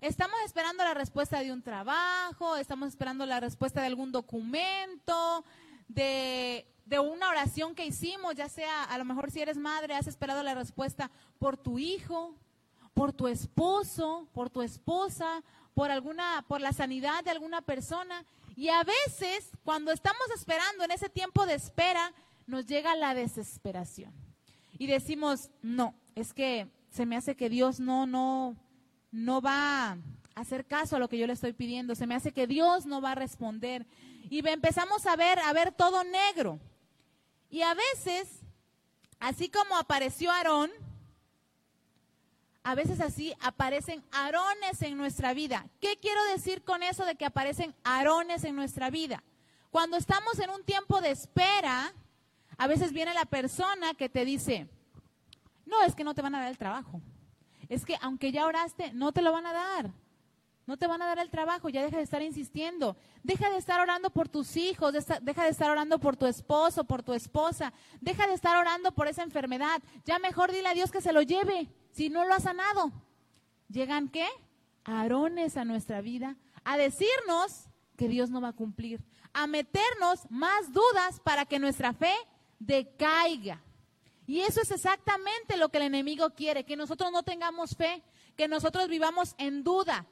Estamos 0.00 0.36
esperando 0.44 0.82
la 0.82 0.92
respuesta 0.92 1.38
de 1.38 1.52
un 1.52 1.62
trabajo, 1.62 2.56
estamos 2.56 2.88
esperando 2.88 3.24
la 3.26 3.38
respuesta 3.38 3.80
de 3.80 3.86
algún 3.86 4.10
documento, 4.10 5.44
de, 5.86 6.66
de, 6.84 6.98
una 6.98 7.28
oración 7.28 7.76
que 7.76 7.86
hicimos, 7.86 8.34
ya 8.34 8.48
sea, 8.48 8.82
a 8.82 8.98
lo 8.98 9.04
mejor 9.04 9.30
si 9.30 9.40
eres 9.40 9.56
madre, 9.56 9.94
has 9.94 10.08
esperado 10.08 10.42
la 10.42 10.54
respuesta 10.54 11.12
por 11.38 11.56
tu 11.56 11.78
hijo, 11.78 12.34
por 12.92 13.12
tu 13.12 13.28
esposo, 13.28 14.26
por 14.32 14.50
tu 14.50 14.62
esposa, 14.62 15.44
por 15.74 15.92
alguna, 15.92 16.44
por 16.48 16.60
la 16.60 16.72
sanidad 16.72 17.22
de 17.22 17.30
alguna 17.30 17.62
persona. 17.62 18.24
Y 18.56 18.68
a 18.68 18.82
veces, 18.82 19.52
cuando 19.62 19.92
estamos 19.92 20.28
esperando 20.34 20.82
en 20.82 20.90
ese 20.90 21.08
tiempo 21.08 21.46
de 21.46 21.54
espera, 21.54 22.12
nos 22.48 22.66
llega 22.66 22.96
la 22.96 23.14
desesperación 23.14 24.29
y 24.80 24.86
decimos, 24.86 25.50
no, 25.60 25.94
es 26.14 26.32
que 26.32 26.66
se 26.88 27.04
me 27.04 27.14
hace 27.14 27.36
que 27.36 27.50
Dios 27.50 27.80
no, 27.80 28.06
no, 28.06 28.56
no 29.10 29.42
va 29.42 29.90
a 29.90 29.98
hacer 30.34 30.64
caso 30.64 30.96
a 30.96 30.98
lo 30.98 31.06
que 31.06 31.18
yo 31.18 31.26
le 31.26 31.34
estoy 31.34 31.52
pidiendo, 31.52 31.94
se 31.94 32.06
me 32.06 32.14
hace 32.14 32.32
que 32.32 32.46
Dios 32.46 32.86
no 32.86 33.02
va 33.02 33.12
a 33.12 33.14
responder. 33.14 33.86
Y 34.30 34.38
empezamos 34.48 35.04
a 35.04 35.16
ver, 35.16 35.38
a 35.40 35.52
ver 35.52 35.72
todo 35.72 36.02
negro. 36.02 36.58
Y 37.50 37.60
a 37.60 37.74
veces, 37.74 38.40
así 39.18 39.50
como 39.50 39.76
apareció 39.76 40.30
Aarón, 40.30 40.70
a 42.62 42.74
veces 42.74 43.02
así 43.02 43.34
aparecen 43.42 44.02
Aarones 44.12 44.80
en 44.80 44.96
nuestra 44.96 45.34
vida. 45.34 45.68
¿Qué 45.82 45.98
quiero 46.00 46.24
decir 46.32 46.64
con 46.64 46.82
eso 46.82 47.04
de 47.04 47.16
que 47.16 47.26
aparecen 47.26 47.74
Aarones 47.84 48.44
en 48.44 48.56
nuestra 48.56 48.88
vida? 48.88 49.22
Cuando 49.70 49.98
estamos 49.98 50.38
en 50.38 50.48
un 50.48 50.64
tiempo 50.64 51.02
de 51.02 51.10
espera, 51.10 51.92
a 52.60 52.66
veces 52.66 52.92
viene 52.92 53.14
la 53.14 53.24
persona 53.24 53.94
que 53.94 54.10
te 54.10 54.26
dice, 54.26 54.68
no, 55.64 55.82
es 55.82 55.94
que 55.94 56.04
no 56.04 56.14
te 56.14 56.20
van 56.20 56.34
a 56.34 56.40
dar 56.40 56.50
el 56.50 56.58
trabajo. 56.58 57.00
Es 57.70 57.86
que 57.86 57.96
aunque 58.02 58.32
ya 58.32 58.44
oraste, 58.44 58.92
no 58.92 59.12
te 59.12 59.22
lo 59.22 59.32
van 59.32 59.46
a 59.46 59.54
dar. 59.54 59.90
No 60.66 60.76
te 60.76 60.86
van 60.86 61.00
a 61.00 61.06
dar 61.06 61.18
el 61.20 61.30
trabajo, 61.30 61.70
ya 61.70 61.82
deja 61.82 61.96
de 61.96 62.02
estar 62.02 62.20
insistiendo. 62.20 62.98
Deja 63.22 63.48
de 63.48 63.56
estar 63.56 63.80
orando 63.80 64.10
por 64.10 64.28
tus 64.28 64.58
hijos, 64.58 64.92
deja 64.92 65.44
de 65.44 65.48
estar 65.48 65.70
orando 65.70 65.98
por 66.00 66.18
tu 66.18 66.26
esposo, 66.26 66.84
por 66.84 67.02
tu 67.02 67.14
esposa. 67.14 67.72
Deja 68.02 68.26
de 68.26 68.34
estar 68.34 68.54
orando 68.58 68.92
por 68.92 69.08
esa 69.08 69.22
enfermedad. 69.22 69.80
Ya 70.04 70.18
mejor 70.18 70.52
dile 70.52 70.68
a 70.68 70.74
Dios 70.74 70.90
que 70.90 71.00
se 71.00 71.14
lo 71.14 71.22
lleve, 71.22 71.66
si 71.92 72.10
no 72.10 72.26
lo 72.26 72.34
ha 72.34 72.40
sanado. 72.40 72.92
¿Llegan 73.70 74.10
qué? 74.10 74.28
Arones 74.84 75.56
a 75.56 75.64
nuestra 75.64 76.02
vida 76.02 76.36
a 76.64 76.76
decirnos 76.76 77.70
que 77.96 78.06
Dios 78.06 78.28
no 78.28 78.42
va 78.42 78.48
a 78.48 78.52
cumplir, 78.52 79.02
a 79.32 79.46
meternos 79.46 80.30
más 80.30 80.74
dudas 80.74 81.20
para 81.24 81.46
que 81.46 81.58
nuestra 81.58 81.94
fe 81.94 82.12
decaiga. 82.60 83.60
Y 84.26 84.42
eso 84.42 84.60
es 84.60 84.70
exactamente 84.70 85.56
lo 85.56 85.70
que 85.70 85.78
el 85.78 85.84
enemigo 85.84 86.30
quiere, 86.30 86.64
que 86.64 86.76
nosotros 86.76 87.10
no 87.10 87.24
tengamos 87.24 87.74
fe, 87.74 88.04
que 88.36 88.46
nosotros 88.46 88.86
vivamos 88.88 89.34
en 89.38 89.64
duda, 89.64 90.06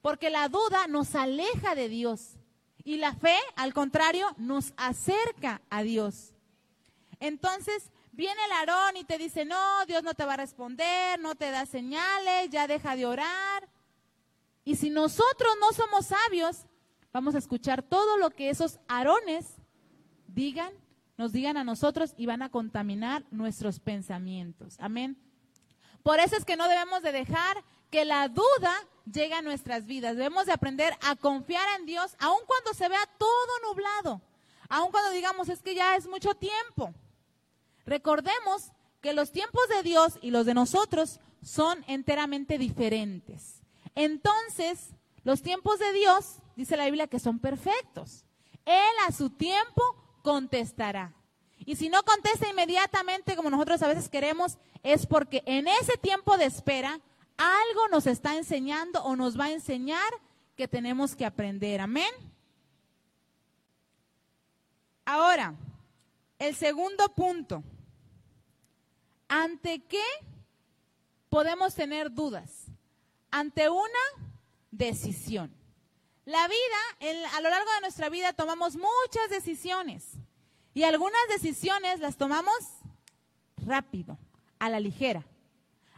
porque 0.00 0.30
la 0.30 0.48
duda 0.48 0.86
nos 0.86 1.14
aleja 1.14 1.74
de 1.74 1.90
Dios 1.90 2.38
y 2.84 2.96
la 2.96 3.14
fe, 3.14 3.36
al 3.56 3.74
contrario, 3.74 4.26
nos 4.38 4.72
acerca 4.78 5.60
a 5.68 5.82
Dios. 5.82 6.32
Entonces, 7.18 7.90
viene 8.12 8.40
el 8.46 8.52
Aarón 8.52 8.96
y 8.96 9.04
te 9.04 9.18
dice, 9.18 9.44
no, 9.44 9.84
Dios 9.86 10.02
no 10.02 10.14
te 10.14 10.24
va 10.24 10.34
a 10.34 10.38
responder, 10.38 11.20
no 11.20 11.34
te 11.34 11.50
da 11.50 11.66
señales, 11.66 12.48
ya 12.48 12.66
deja 12.66 12.96
de 12.96 13.04
orar. 13.04 13.68
Y 14.64 14.76
si 14.76 14.88
nosotros 14.88 15.52
no 15.60 15.72
somos 15.72 16.06
sabios, 16.06 16.64
vamos 17.12 17.34
a 17.34 17.38
escuchar 17.38 17.82
todo 17.82 18.16
lo 18.16 18.30
que 18.30 18.48
esos 18.48 18.80
Aarones 18.88 19.56
digan, 20.26 20.72
nos 21.20 21.32
digan 21.32 21.58
a 21.58 21.64
nosotros 21.64 22.14
y 22.16 22.24
van 22.24 22.40
a 22.40 22.48
contaminar 22.48 23.26
nuestros 23.30 23.78
pensamientos. 23.78 24.76
Amén. 24.80 25.18
Por 26.02 26.18
eso 26.18 26.34
es 26.34 26.46
que 26.46 26.56
no 26.56 26.66
debemos 26.66 27.02
de 27.02 27.12
dejar 27.12 27.62
que 27.90 28.06
la 28.06 28.26
duda 28.28 28.72
llegue 29.04 29.34
a 29.34 29.42
nuestras 29.42 29.84
vidas. 29.84 30.16
Debemos 30.16 30.46
de 30.46 30.52
aprender 30.52 30.94
a 31.02 31.16
confiar 31.16 31.78
en 31.78 31.84
Dios, 31.84 32.16
aun 32.20 32.40
cuando 32.46 32.72
se 32.72 32.88
vea 32.88 33.06
todo 33.18 33.68
nublado, 33.68 34.22
aun 34.70 34.90
cuando 34.90 35.10
digamos 35.10 35.50
es 35.50 35.60
que 35.60 35.74
ya 35.74 35.94
es 35.94 36.08
mucho 36.08 36.34
tiempo. 36.36 36.94
Recordemos 37.84 38.72
que 39.02 39.12
los 39.12 39.30
tiempos 39.30 39.68
de 39.68 39.82
Dios 39.82 40.18
y 40.22 40.30
los 40.30 40.46
de 40.46 40.54
nosotros 40.54 41.20
son 41.42 41.84
enteramente 41.86 42.56
diferentes. 42.56 43.60
Entonces, 43.94 44.94
los 45.22 45.42
tiempos 45.42 45.80
de 45.80 45.92
Dios, 45.92 46.36
dice 46.56 46.78
la 46.78 46.86
Biblia, 46.86 47.08
que 47.08 47.18
son 47.18 47.40
perfectos. 47.40 48.24
Él 48.64 48.94
a 49.06 49.12
su 49.12 49.28
tiempo 49.28 49.82
contestará. 50.22 51.14
Y 51.58 51.76
si 51.76 51.88
no 51.88 52.02
contesta 52.02 52.48
inmediatamente 52.48 53.36
como 53.36 53.50
nosotros 53.50 53.82
a 53.82 53.88
veces 53.88 54.08
queremos, 54.08 54.58
es 54.82 55.06
porque 55.06 55.42
en 55.46 55.68
ese 55.68 55.96
tiempo 55.98 56.38
de 56.38 56.46
espera 56.46 57.00
algo 57.36 57.88
nos 57.90 58.06
está 58.06 58.36
enseñando 58.36 59.02
o 59.02 59.16
nos 59.16 59.38
va 59.38 59.46
a 59.46 59.52
enseñar 59.52 60.10
que 60.56 60.68
tenemos 60.68 61.16
que 61.16 61.24
aprender. 61.24 61.80
Amén. 61.80 62.12
Ahora, 65.04 65.54
el 66.38 66.54
segundo 66.54 67.08
punto. 67.14 67.62
¿Ante 69.28 69.80
qué 69.84 70.02
podemos 71.28 71.74
tener 71.74 72.12
dudas? 72.12 72.66
Ante 73.30 73.68
una 73.68 73.86
decisión. 74.70 75.59
La 76.30 76.46
vida, 76.46 77.26
a 77.34 77.40
lo 77.40 77.50
largo 77.50 77.68
de 77.72 77.80
nuestra 77.80 78.08
vida 78.08 78.32
tomamos 78.32 78.76
muchas 78.76 79.30
decisiones 79.30 80.12
y 80.72 80.84
algunas 80.84 81.20
decisiones 81.28 81.98
las 81.98 82.16
tomamos 82.16 82.54
rápido, 83.56 84.16
a 84.60 84.70
la 84.70 84.78
ligera. 84.78 85.26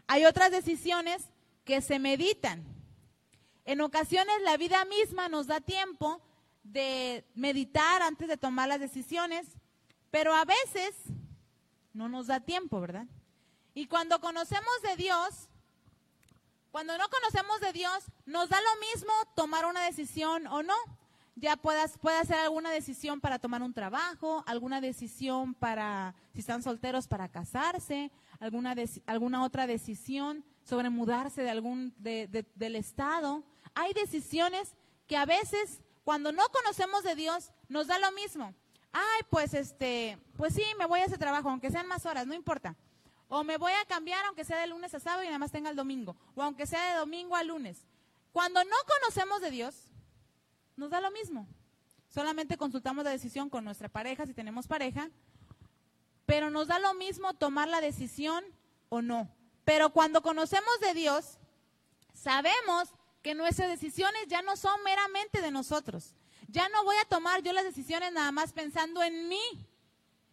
Hay 0.06 0.24
otras 0.24 0.50
decisiones 0.50 1.28
que 1.66 1.82
se 1.82 1.98
meditan. 1.98 2.64
En 3.66 3.82
ocasiones 3.82 4.34
la 4.42 4.56
vida 4.56 4.86
misma 4.86 5.28
nos 5.28 5.48
da 5.48 5.60
tiempo 5.60 6.22
de 6.62 7.26
meditar 7.34 8.00
antes 8.00 8.26
de 8.26 8.38
tomar 8.38 8.70
las 8.70 8.80
decisiones, 8.80 9.46
pero 10.10 10.34
a 10.34 10.46
veces 10.46 10.94
no 11.92 12.08
nos 12.08 12.28
da 12.28 12.40
tiempo, 12.40 12.80
¿verdad? 12.80 13.06
Y 13.74 13.84
cuando 13.84 14.18
conocemos 14.18 14.80
de 14.82 14.96
Dios, 14.96 15.50
cuando 16.73 16.97
no 16.97 17.05
conocemos 17.11 17.61
de 17.61 17.73
Dios, 17.75 18.07
nos 18.25 18.49
da 18.49 18.59
lo 18.59 18.81
mismo 18.81 19.12
tomar 19.37 19.67
una 19.67 19.85
decisión 19.85 20.47
o 20.47 20.62
no. 20.62 20.75
Ya 21.37 21.57
puedas, 21.57 21.99
puede 21.99 22.17
hacer 22.17 22.38
alguna 22.38 22.71
decisión 22.71 23.21
para 23.21 23.38
tomar 23.38 23.62
un 23.62 23.75
trabajo, 23.75 24.43
alguna 24.47 24.81
decisión 24.81 25.55
para, 25.55 26.14
si 26.33 26.41
están 26.41 26.62
solteros, 26.62 27.09
para 27.09 27.29
casarse, 27.29 28.11
alguna, 28.41 28.75
alguna 29.07 29.45
otra 29.45 29.67
decisión 29.67 30.45
sobre 30.64 30.88
mudarse 30.88 31.43
de 31.43 31.50
algún, 31.50 31.95
del 31.99 32.76
estado. 32.76 33.45
Hay 33.75 33.93
decisiones 33.93 34.75
que 35.07 35.17
a 35.17 35.26
veces, 35.26 35.81
cuando 36.05 36.33
no 36.33 36.45
conocemos 36.49 37.02
de 37.05 37.14
Dios, 37.14 37.52
nos 37.69 37.87
da 37.87 37.99
lo 37.99 38.12
mismo. 38.12 38.55
Ay, 38.93 39.23
pues 39.31 39.52
este, 39.52 40.19
pues 40.37 40.55
sí, 40.55 40.64
me 40.79 40.87
voy 40.87 41.00
a 41.00 41.05
ese 41.05 41.19
trabajo, 41.19 41.50
aunque 41.50 41.71
sean 41.71 41.87
más 41.87 42.07
horas, 42.07 42.26
no 42.26 42.35
importa. 42.35 42.76
O 43.34 43.44
me 43.44 43.56
voy 43.56 43.72
a 43.72 43.86
cambiar 43.86 44.22
aunque 44.26 44.44
sea 44.44 44.58
de 44.58 44.66
lunes 44.66 44.92
a 44.92 45.00
sábado 45.00 45.22
y 45.22 45.26
nada 45.26 45.38
más 45.38 45.50
tenga 45.50 45.70
el 45.70 45.74
domingo. 45.74 46.14
O 46.34 46.42
aunque 46.42 46.66
sea 46.66 46.92
de 46.92 46.98
domingo 46.98 47.34
a 47.34 47.42
lunes. 47.42 47.78
Cuando 48.30 48.62
no 48.62 48.76
conocemos 49.00 49.40
de 49.40 49.50
Dios, 49.50 49.86
nos 50.76 50.90
da 50.90 51.00
lo 51.00 51.10
mismo. 51.10 51.48
Solamente 52.10 52.58
consultamos 52.58 53.04
la 53.04 53.10
decisión 53.10 53.48
con 53.48 53.64
nuestra 53.64 53.88
pareja, 53.88 54.26
si 54.26 54.34
tenemos 54.34 54.66
pareja. 54.66 55.08
Pero 56.26 56.50
nos 56.50 56.68
da 56.68 56.78
lo 56.78 56.92
mismo 56.92 57.32
tomar 57.32 57.68
la 57.68 57.80
decisión 57.80 58.44
o 58.90 59.00
no. 59.00 59.34
Pero 59.64 59.94
cuando 59.94 60.20
conocemos 60.20 60.78
de 60.82 60.92
Dios, 60.92 61.38
sabemos 62.12 62.90
que 63.22 63.34
nuestras 63.34 63.70
decisiones 63.70 64.26
ya 64.28 64.42
no 64.42 64.56
son 64.58 64.82
meramente 64.84 65.40
de 65.40 65.50
nosotros. 65.50 66.16
Ya 66.48 66.68
no 66.68 66.84
voy 66.84 66.96
a 67.00 67.08
tomar 67.08 67.40
yo 67.42 67.54
las 67.54 67.64
decisiones 67.64 68.12
nada 68.12 68.30
más 68.30 68.52
pensando 68.52 69.02
en 69.02 69.30
mí 69.30 69.66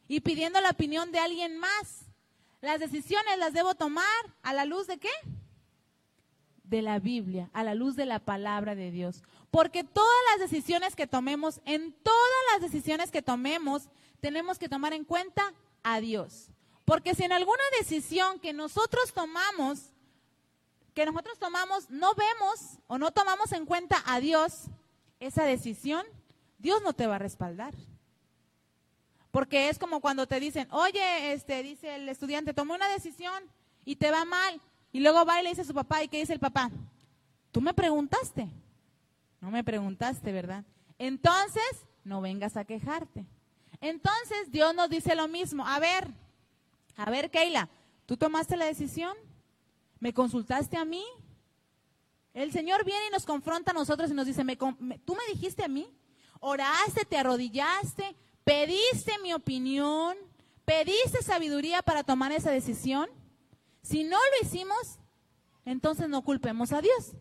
y 0.09 0.19
pidiendo 0.19 0.59
la 0.59 0.71
opinión 0.71 1.13
de 1.13 1.19
alguien 1.19 1.57
más. 1.57 2.08
Las 2.61 2.79
decisiones 2.79 3.37
las 3.37 3.53
debo 3.53 3.75
tomar 3.75 4.05
a 4.43 4.53
la 4.53 4.65
luz 4.65 4.87
de 4.87 4.97
qué? 4.97 5.11
De 6.63 6.81
la 6.81 6.99
Biblia, 6.99 7.49
a 7.53 7.63
la 7.63 7.73
luz 7.73 7.95
de 7.95 8.05
la 8.05 8.19
palabra 8.19 8.75
de 8.75 8.91
Dios. 8.91 9.23
Porque 9.49 9.83
todas 9.83 10.09
las 10.31 10.49
decisiones 10.49 10.95
que 10.95 11.07
tomemos, 11.07 11.61
en 11.65 11.93
todas 12.03 12.19
las 12.53 12.61
decisiones 12.61 13.11
que 13.11 13.21
tomemos, 13.21 13.89
tenemos 14.19 14.59
que 14.59 14.69
tomar 14.69 14.93
en 14.93 15.05
cuenta 15.05 15.53
a 15.83 15.99
Dios. 15.99 16.49
Porque 16.85 17.15
si 17.15 17.23
en 17.23 17.31
alguna 17.31 17.63
decisión 17.79 18.39
que 18.39 18.51
nosotros 18.51 19.13
tomamos, 19.13 19.93
que 20.93 21.05
nosotros 21.05 21.39
tomamos, 21.39 21.89
no 21.89 22.13
vemos 22.13 22.79
o 22.87 22.97
no 22.97 23.11
tomamos 23.11 23.51
en 23.53 23.65
cuenta 23.65 24.03
a 24.05 24.19
Dios, 24.19 24.65
esa 25.19 25.43
decisión, 25.43 26.05
Dios 26.57 26.81
no 26.81 26.93
te 26.93 27.07
va 27.07 27.15
a 27.15 27.19
respaldar. 27.19 27.73
Porque 29.31 29.69
es 29.69 29.77
como 29.77 29.99
cuando 29.99 30.27
te 30.27 30.39
dicen, 30.39 30.67
oye, 30.71 31.33
este, 31.33 31.61
dice 31.61 31.95
el 31.95 32.09
estudiante, 32.09 32.53
tomó 32.53 32.73
una 32.73 32.89
decisión 32.89 33.43
y 33.85 33.95
te 33.95 34.11
va 34.11 34.25
mal. 34.25 34.59
Y 34.91 35.01
luego 35.01 35.23
va 35.25 35.39
y 35.39 35.43
le 35.43 35.49
dice 35.49 35.61
a 35.61 35.65
su 35.65 35.73
papá, 35.73 36.03
¿y 36.03 36.07
qué 36.07 36.17
dice 36.17 36.33
el 36.33 36.39
papá? 36.39 36.71
Tú 37.51 37.61
me 37.61 37.73
preguntaste. 37.73 38.49
No 39.39 39.51
me 39.51 39.63
preguntaste, 39.63 40.31
¿verdad? 40.31 40.63
Entonces, 40.97 41.85
no 42.03 42.21
vengas 42.21 42.57
a 42.57 42.65
quejarte. 42.65 43.25
Entonces, 43.81 44.51
Dios 44.51 44.73
nos 44.75 44.89
dice 44.89 45.15
lo 45.15 45.27
mismo. 45.27 45.65
A 45.65 45.79
ver, 45.79 46.07
a 46.97 47.09
ver, 47.09 47.29
Keila, 47.29 47.69
¿tú 48.05 48.17
tomaste 48.17 48.57
la 48.57 48.65
decisión? 48.65 49.15
¿Me 49.99 50.13
consultaste 50.13 50.75
a 50.75 50.85
mí? 50.85 51.05
El 52.33 52.51
Señor 52.51 52.83
viene 52.83 53.07
y 53.07 53.11
nos 53.11 53.25
confronta 53.25 53.71
a 53.71 53.73
nosotros 53.73 54.11
y 54.11 54.13
nos 54.13 54.25
dice, 54.25 54.43
¿tú 55.05 55.15
me 55.15 55.33
dijiste 55.33 55.63
a 55.63 55.67
mí? 55.67 55.87
¿Oraste, 56.39 57.05
te 57.05 57.17
arrodillaste? 57.17 58.15
¿Pediste 58.49 59.11
mi 59.21 59.31
opinión? 59.31 60.17
¿Pediste 60.65 61.21
sabiduría 61.21 61.83
para 61.83 62.03
tomar 62.03 62.31
esa 62.31 62.49
decisión? 62.49 63.07
Si 63.83 64.03
no 64.03 64.17
lo 64.17 64.47
hicimos, 64.47 64.97
entonces 65.65 66.09
no 66.09 66.23
culpemos 66.23 66.71
a 66.71 66.81
Dios. 66.81 67.15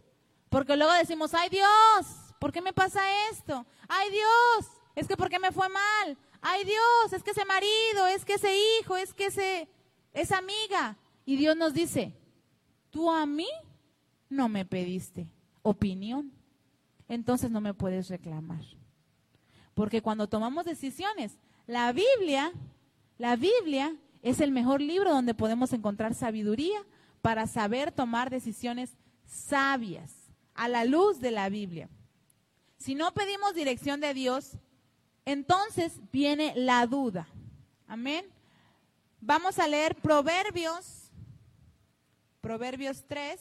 Porque 0.48 0.74
luego 0.74 0.90
decimos, 0.94 1.34
ay 1.34 1.50
Dios, 1.50 2.06
¿por 2.40 2.50
qué 2.50 2.62
me 2.62 2.72
pasa 2.72 3.02
esto? 3.30 3.66
Ay 3.88 4.10
Dios, 4.10 4.72
es 4.94 5.06
que 5.06 5.18
¿por 5.18 5.28
qué 5.28 5.38
me 5.38 5.52
fue 5.52 5.68
mal? 5.68 6.16
Ay 6.40 6.64
Dios, 6.64 7.12
es 7.12 7.22
que 7.22 7.32
ese 7.32 7.44
marido, 7.44 8.06
es 8.06 8.24
que 8.24 8.34
ese 8.34 8.56
hijo, 8.80 8.96
es 8.96 9.12
que 9.12 9.26
ese, 9.26 9.68
esa 10.14 10.38
amiga. 10.38 10.96
Y 11.26 11.36
Dios 11.36 11.58
nos 11.58 11.74
dice, 11.74 12.18
tú 12.88 13.10
a 13.10 13.26
mí 13.26 13.48
no 14.30 14.48
me 14.48 14.64
pediste 14.64 15.30
opinión, 15.60 16.32
entonces 17.06 17.50
no 17.50 17.60
me 17.60 17.74
puedes 17.74 18.08
reclamar. 18.08 18.77
Porque 19.78 20.02
cuando 20.02 20.28
tomamos 20.28 20.64
decisiones, 20.64 21.38
la 21.68 21.92
Biblia, 21.92 22.52
la 23.16 23.36
Biblia 23.36 23.94
es 24.22 24.40
el 24.40 24.50
mejor 24.50 24.80
libro 24.80 25.12
donde 25.12 25.34
podemos 25.34 25.72
encontrar 25.72 26.14
sabiduría 26.14 26.80
para 27.22 27.46
saber 27.46 27.92
tomar 27.92 28.28
decisiones 28.28 28.96
sabias 29.24 30.12
a 30.54 30.66
la 30.66 30.84
luz 30.84 31.20
de 31.20 31.30
la 31.30 31.48
Biblia. 31.48 31.88
Si 32.76 32.96
no 32.96 33.14
pedimos 33.14 33.54
dirección 33.54 34.00
de 34.00 34.14
Dios, 34.14 34.54
entonces 35.24 36.00
viene 36.10 36.54
la 36.56 36.84
duda. 36.88 37.28
Amén. 37.86 38.26
Vamos 39.20 39.60
a 39.60 39.68
leer 39.68 39.94
Proverbios, 39.94 41.12
Proverbios 42.40 43.04
3. 43.06 43.40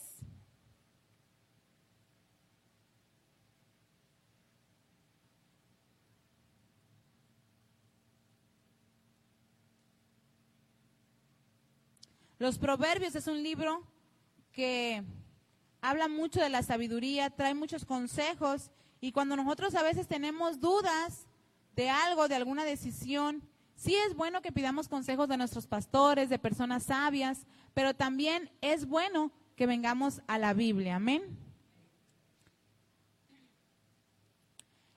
Los 12.40 12.60
Proverbios 12.60 13.16
es 13.16 13.26
un 13.26 13.42
libro 13.42 13.84
que 14.52 15.04
habla 15.82 16.08
mucho 16.08 16.40
de 16.40 16.50
la 16.50 16.62
sabiduría, 16.62 17.32
trae 17.32 17.56
muchos 17.56 17.84
consejos 17.84 18.70
y 19.02 19.12
cuando 19.12 19.36
nosotros 19.36 19.74
a 19.74 19.82
veces 19.82 20.08
tenemos 20.08 20.60
dudas 20.60 21.26
de 21.76 21.90
algo, 21.90 22.28
de 22.28 22.36
alguna 22.36 22.64
decisión, 22.64 23.42
sí 23.76 23.96
es 24.08 24.16
bueno 24.16 24.44
que 24.44 24.52
pidamos 24.52 24.88
consejos 24.88 25.28
de 25.28 25.38
nuestros 25.38 25.66
pastores, 25.66 26.30
de 26.30 26.38
personas 26.38 26.84
sabias, 26.84 27.48
pero 27.74 27.96
también 27.96 28.52
es 28.62 28.88
bueno 28.88 29.32
que 29.56 29.66
vengamos 29.66 30.22
a 30.28 30.38
la 30.38 30.54
Biblia. 30.54 30.98
Amén. 30.98 31.40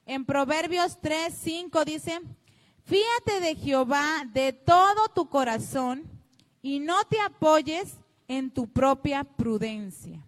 En 0.04 0.26
Proverbios 0.26 1.00
3, 1.00 1.32
5 1.32 1.84
dice, 1.86 2.20
fíate 2.84 3.40
de 3.40 3.54
Jehová 3.54 4.24
de 4.30 4.52
todo 4.52 5.08
tu 5.14 5.30
corazón 5.30 6.19
y 6.62 6.80
no 6.80 7.04
te 7.04 7.20
apoyes 7.20 7.94
en 8.28 8.50
tu 8.50 8.68
propia 8.68 9.24
prudencia. 9.24 10.26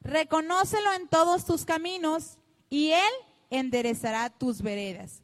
Reconócelo 0.00 0.92
en 0.94 1.08
todos 1.08 1.44
tus 1.44 1.64
caminos 1.64 2.38
y 2.70 2.92
Él 2.92 3.12
enderezará 3.50 4.30
tus 4.30 4.62
veredas. 4.62 5.22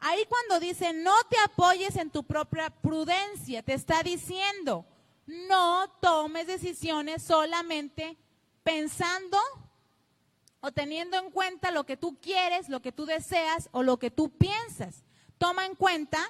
Ahí 0.00 0.26
cuando 0.28 0.60
dice, 0.60 0.92
no 0.92 1.14
te 1.30 1.36
apoyes 1.44 1.96
en 1.96 2.10
tu 2.10 2.24
propia 2.24 2.68
prudencia, 2.68 3.62
te 3.62 3.72
está 3.72 4.02
diciendo, 4.02 4.84
no 5.26 5.88
tomes 6.00 6.46
decisiones 6.46 7.22
solamente 7.22 8.18
pensando 8.62 9.38
o 10.60 10.72
teniendo 10.72 11.16
en 11.16 11.30
cuenta 11.30 11.70
lo 11.70 11.84
que 11.84 11.96
tú 11.96 12.18
quieres, 12.20 12.68
lo 12.68 12.82
que 12.82 12.92
tú 12.92 13.06
deseas 13.06 13.68
o 13.72 13.82
lo 13.82 13.98
que 13.98 14.10
tú 14.10 14.30
piensas. 14.30 15.04
Toma 15.38 15.64
en 15.64 15.74
cuenta 15.74 16.20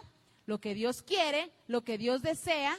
lo 0.47 0.61
que 0.61 0.75
Dios 0.75 1.02
quiere, 1.02 1.50
lo 1.66 1.83
que 1.83 1.99
Dios 1.99 2.23
desea 2.23 2.78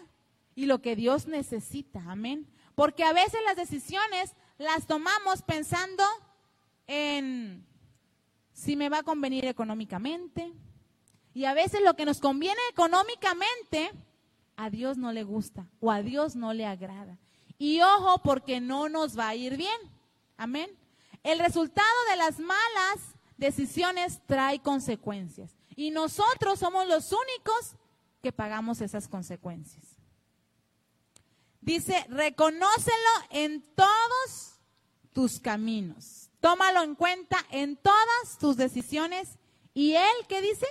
y 0.56 0.66
lo 0.66 0.82
que 0.82 0.96
Dios 0.96 1.28
necesita. 1.28 2.04
Amén. 2.08 2.48
Porque 2.74 3.04
a 3.04 3.14
veces 3.14 3.40
las 3.46 3.56
decisiones 3.56 4.34
las 4.58 4.88
tomamos 4.88 5.42
pensando 5.42 6.04
en 6.88 7.66
si 8.54 8.76
me 8.76 8.90
va 8.90 9.00
a 9.00 9.04
convenir 9.04 9.46
económicamente. 9.46 10.54
Y 11.34 11.46
a 11.46 11.54
veces 11.54 11.82
lo 11.84 11.96
que 11.96 12.06
nos 12.06 12.22
conviene 12.22 12.60
económicamente, 12.72 13.92
a 14.56 14.70
Dios 14.70 14.98
no 14.98 15.12
le 15.12 15.24
gusta 15.24 15.68
o 15.82 15.92
a 15.92 16.02
Dios 16.02 16.36
no 16.36 16.54
le 16.54 16.66
agrada. 16.66 17.20
Y 17.58 17.82
ojo, 17.82 18.22
porque 18.24 18.62
no 18.62 18.90
nos 18.90 19.20
va 19.20 19.30
a 19.30 19.36
ir 19.36 19.58
bien. 19.58 19.78
Amén. 20.38 20.70
El 21.24 21.40
resultado 21.40 21.88
de 22.10 22.18
las 22.18 22.40
malas 22.40 23.16
decisiones 23.38 24.22
trae 24.26 24.60
consecuencias. 24.60 25.56
Y 25.76 25.92
nosotros 25.92 26.60
somos 26.60 26.88
los 26.88 27.12
únicos 27.12 27.76
que 28.22 28.32
pagamos 28.32 28.80
esas 28.82 29.08
consecuencias. 29.08 29.95
Dice, 31.66 32.06
reconócelo 32.10 32.94
en 33.32 33.60
todos 33.74 34.60
tus 35.14 35.40
caminos. 35.40 36.30
Tómalo 36.40 36.84
en 36.84 36.94
cuenta 36.94 37.40
en 37.50 37.76
todas 37.76 38.38
tus 38.40 38.56
decisiones. 38.56 39.40
Y 39.74 39.94
Él, 39.94 40.14
¿qué 40.30 40.44
dice? 40.44 40.68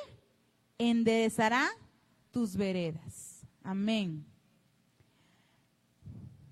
Enderezará 0.79 1.69
tus 2.31 2.55
veredas. 2.55 3.41
Amén. 3.65 4.25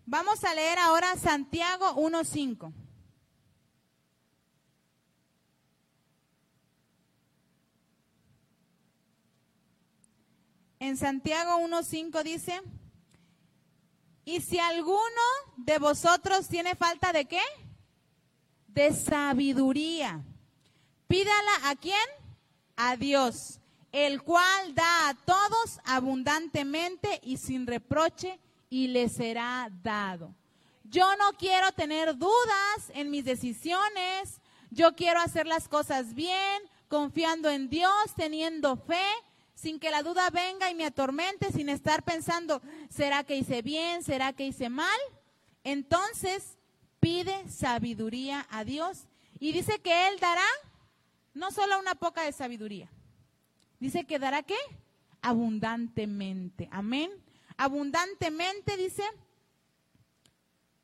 Vamos 0.07 0.43
a 0.43 0.53
leer 0.57 0.77
ahora 0.81 1.17
Santiago 1.17 1.95
1.5. 1.95 2.73
En 10.81 10.97
Santiago 10.97 11.61
1.5 11.61 12.25
dice, 12.25 12.61
y 14.25 14.41
si 14.41 14.59
alguno 14.59 15.01
de 15.57 15.79
vosotros 15.79 16.49
tiene 16.49 16.75
falta 16.75 17.13
de 17.13 17.25
qué? 17.25 17.43
De 18.69 18.93
sabiduría. 18.93 20.23
Pídala 21.09 21.71
a 21.71 21.77
quién? 21.77 21.97
A 22.77 22.97
Dios, 22.97 23.59
el 23.91 24.23
cual 24.23 24.75
da 24.75 25.09
a 25.09 25.15
todos 25.15 25.81
abundantemente 25.85 27.21
y 27.23 27.37
sin 27.37 27.67
reproche 27.67 28.39
y 28.71 28.89
le 28.89 29.09
será 29.09 29.69
dado. 29.83 30.35
Yo 30.85 31.17
no 31.17 31.33
quiero 31.39 31.73
tener 31.73 32.17
dudas 32.17 32.91
en 32.95 33.11
mis 33.11 33.25
decisiones. 33.25 34.41
Yo 34.71 34.95
quiero 34.95 35.21
hacer 35.21 35.47
las 35.47 35.69
cosas 35.69 36.15
bien, 36.15 36.63
confiando 36.89 37.51
en 37.51 37.69
Dios, 37.69 37.93
teniendo 38.17 38.77
fe 38.77 39.05
sin 39.63 39.79
que 39.79 39.93
la 39.93 40.03
duda 40.03 40.29
venga 40.31 40.71
y 40.73 40.75
me 40.75 40.85
atormente, 40.85 41.53
sin 41.53 41.69
estar 41.69 42.03
pensando, 42.03 42.61
¿será 42.91 43.23
que 43.23 43.37
hice 43.37 43.63
bien? 43.63 44.03
¿Será 44.03 44.33
que 44.33 44.45
hice 44.45 44.69
mal? 44.69 44.99
Entonces 45.63 46.59
pide 46.99 47.49
sabiduría 47.49 48.45
a 48.51 48.65
Dios 48.65 49.07
y 49.39 49.53
dice 49.53 49.79
que 49.79 50.09
Él 50.09 50.19
dará 50.19 50.45
no 51.33 51.53
solo 51.53 51.79
una 51.79 51.95
poca 51.95 52.25
de 52.25 52.33
sabiduría, 52.33 52.91
dice 53.79 54.05
que 54.05 54.19
dará 54.19 54.43
qué? 54.43 54.59
Abundantemente. 55.21 56.69
Amén. 56.73 57.13
Abundantemente 57.57 58.77
dice, 58.77 59.05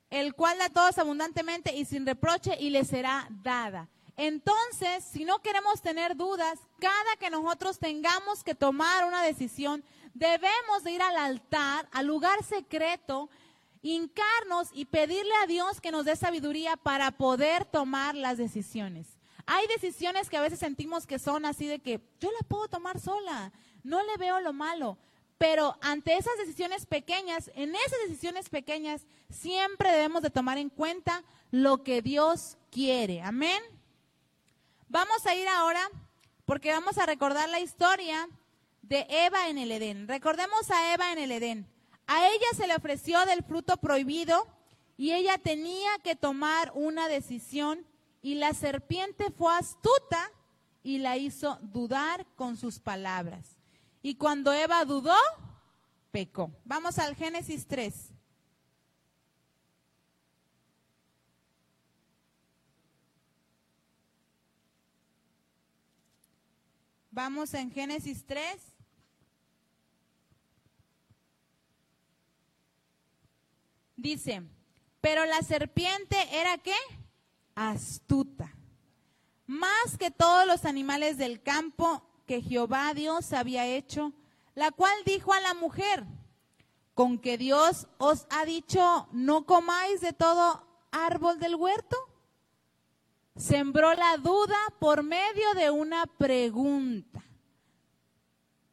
el 0.09 0.35
cual 0.35 0.57
da 0.59 0.67
a 0.67 0.71
todos 0.71 0.99
abundantemente 0.99 1.75
y 1.75 1.85
sin 1.85 2.07
reproche 2.07 2.57
y 2.61 2.71
le 2.71 2.85
será 2.85 3.27
dada. 3.43 3.88
Entonces, 4.19 5.05
si 5.05 5.25
no 5.25 5.39
queremos 5.43 5.81
tener 5.81 6.17
dudas, 6.17 6.59
cada 6.81 7.17
que 7.21 7.31
nosotros 7.31 7.79
tengamos 7.79 8.43
que 8.43 8.57
tomar 8.57 9.05
una 9.05 9.23
decisión, 9.23 9.85
debemos 10.13 10.83
de 10.83 10.91
ir 10.91 11.03
al 11.03 11.17
altar, 11.17 11.89
al 11.93 12.07
lugar 12.07 12.43
secreto, 12.43 13.31
hincarnos 13.81 14.71
y 14.73 14.87
pedirle 14.87 15.33
a 15.41 15.47
Dios 15.47 15.81
que 15.81 15.93
nos 15.93 16.05
dé 16.05 16.17
sabiduría 16.17 16.77
para 16.77 17.13
poder 17.13 17.65
tomar 17.65 18.17
las 18.17 18.39
decisiones. 18.39 19.07
Hay 19.47 19.69
decisiones 19.69 20.29
que 20.29 20.37
a 20.37 20.43
veces 20.43 20.59
sentimos 20.59 21.07
que 21.07 21.21
son 21.21 21.45
así 21.45 21.69
de 21.69 21.79
que 21.79 22.01
yo 22.19 22.33
la 22.33 22.47
puedo 22.49 22.67
tomar 22.67 22.99
sola, 22.99 23.53
no 23.85 24.03
le 24.03 24.17
veo 24.17 24.41
lo 24.41 24.53
malo, 24.53 24.99
pero 25.39 25.79
ante 25.81 26.17
esas 26.17 26.37
decisiones 26.39 26.87
pequeñas, 26.87 27.53
en 27.55 27.73
esas 27.77 28.01
decisiones 28.09 28.49
pequeñas, 28.49 29.07
siempre 29.31 29.93
debemos 29.93 30.23
de 30.23 30.31
tomar 30.31 30.59
en 30.59 30.71
cuenta 30.71 31.23
lo 31.53 31.85
que 31.85 32.03
Dios 32.03 32.57
quiere. 32.73 33.23
Amén. 33.23 33.78
Vamos 34.90 35.27
a 35.27 35.35
ir 35.35 35.46
ahora 35.48 35.87
porque 36.46 36.72
vamos 36.72 36.96
a 36.96 37.05
recordar 37.05 37.48
la 37.51 37.61
historia 37.61 38.27
de 38.81 39.07
Eva 39.11 39.48
en 39.48 39.59
el 39.59 39.70
Edén. 39.70 40.09
Recordemos 40.09 40.70
a 40.70 40.94
Eva 40.94 41.12
en 41.12 41.18
el 41.18 41.31
Edén. 41.31 41.66
A 42.07 42.27
ella 42.27 42.46
se 42.57 42.66
le 42.66 42.74
ofreció 42.74 43.27
del 43.27 43.44
fruto 43.44 43.77
prohibido 43.77 44.46
y 44.96 45.12
ella 45.12 45.37
tenía 45.37 45.90
que 46.03 46.16
tomar 46.16 46.72
una 46.74 47.07
decisión 47.07 47.87
y 48.22 48.37
la 48.37 48.55
serpiente 48.55 49.31
fue 49.31 49.55
astuta 49.55 50.33
y 50.83 50.98
la 50.98 51.18
hizo 51.18 51.59
dudar 51.61 52.27
con 52.35 52.57
sus 52.57 52.81
palabras. 52.81 53.59
Y 54.01 54.14
cuando 54.14 54.55
Eva 54.55 54.87
dudó, 54.87 55.16
pecó. 56.11 56.51
Vamos 56.64 56.98
al 56.98 57.14
Génesis 57.14 57.66
3. 57.66 58.08
Vamos 67.19 67.53
en 67.55 67.73
Génesis 67.73 68.25
3. 68.27 68.63
Dice, 73.97 74.45
pero 75.01 75.27
la 75.27 75.43
serpiente 75.43 76.17
era 76.31 76.59
qué? 76.59 76.77
Astuta. 77.57 78.55
Más 79.49 79.99
que 79.99 80.13
todos 80.13 80.47
los 80.47 80.65
animales 80.65 81.19
del 81.19 81.43
campo 81.43 82.09
que 82.25 82.41
Jehová 82.41 82.95
Dios 82.95 83.33
había 83.33 83.67
hecho, 83.67 84.13
la 84.55 84.71
cual 84.71 84.95
dijo 85.05 85.33
a 85.33 85.41
la 85.41 85.55
mujer, 85.55 86.07
con 86.95 87.19
que 87.19 87.37
Dios 87.37 87.89
os 87.99 88.29
ha 88.31 88.45
dicho, 88.45 89.09
no 89.11 89.45
comáis 89.45 90.01
de 90.01 90.13
todo 90.13 90.65
árbol 90.93 91.41
del 91.41 91.57
huerto 91.57 91.97
sembró 93.38 93.94
la 93.94 94.16
duda 94.16 94.57
por 94.79 95.03
medio 95.03 95.55
de 95.55 95.70
una 95.70 96.07
pregunta. 96.07 97.24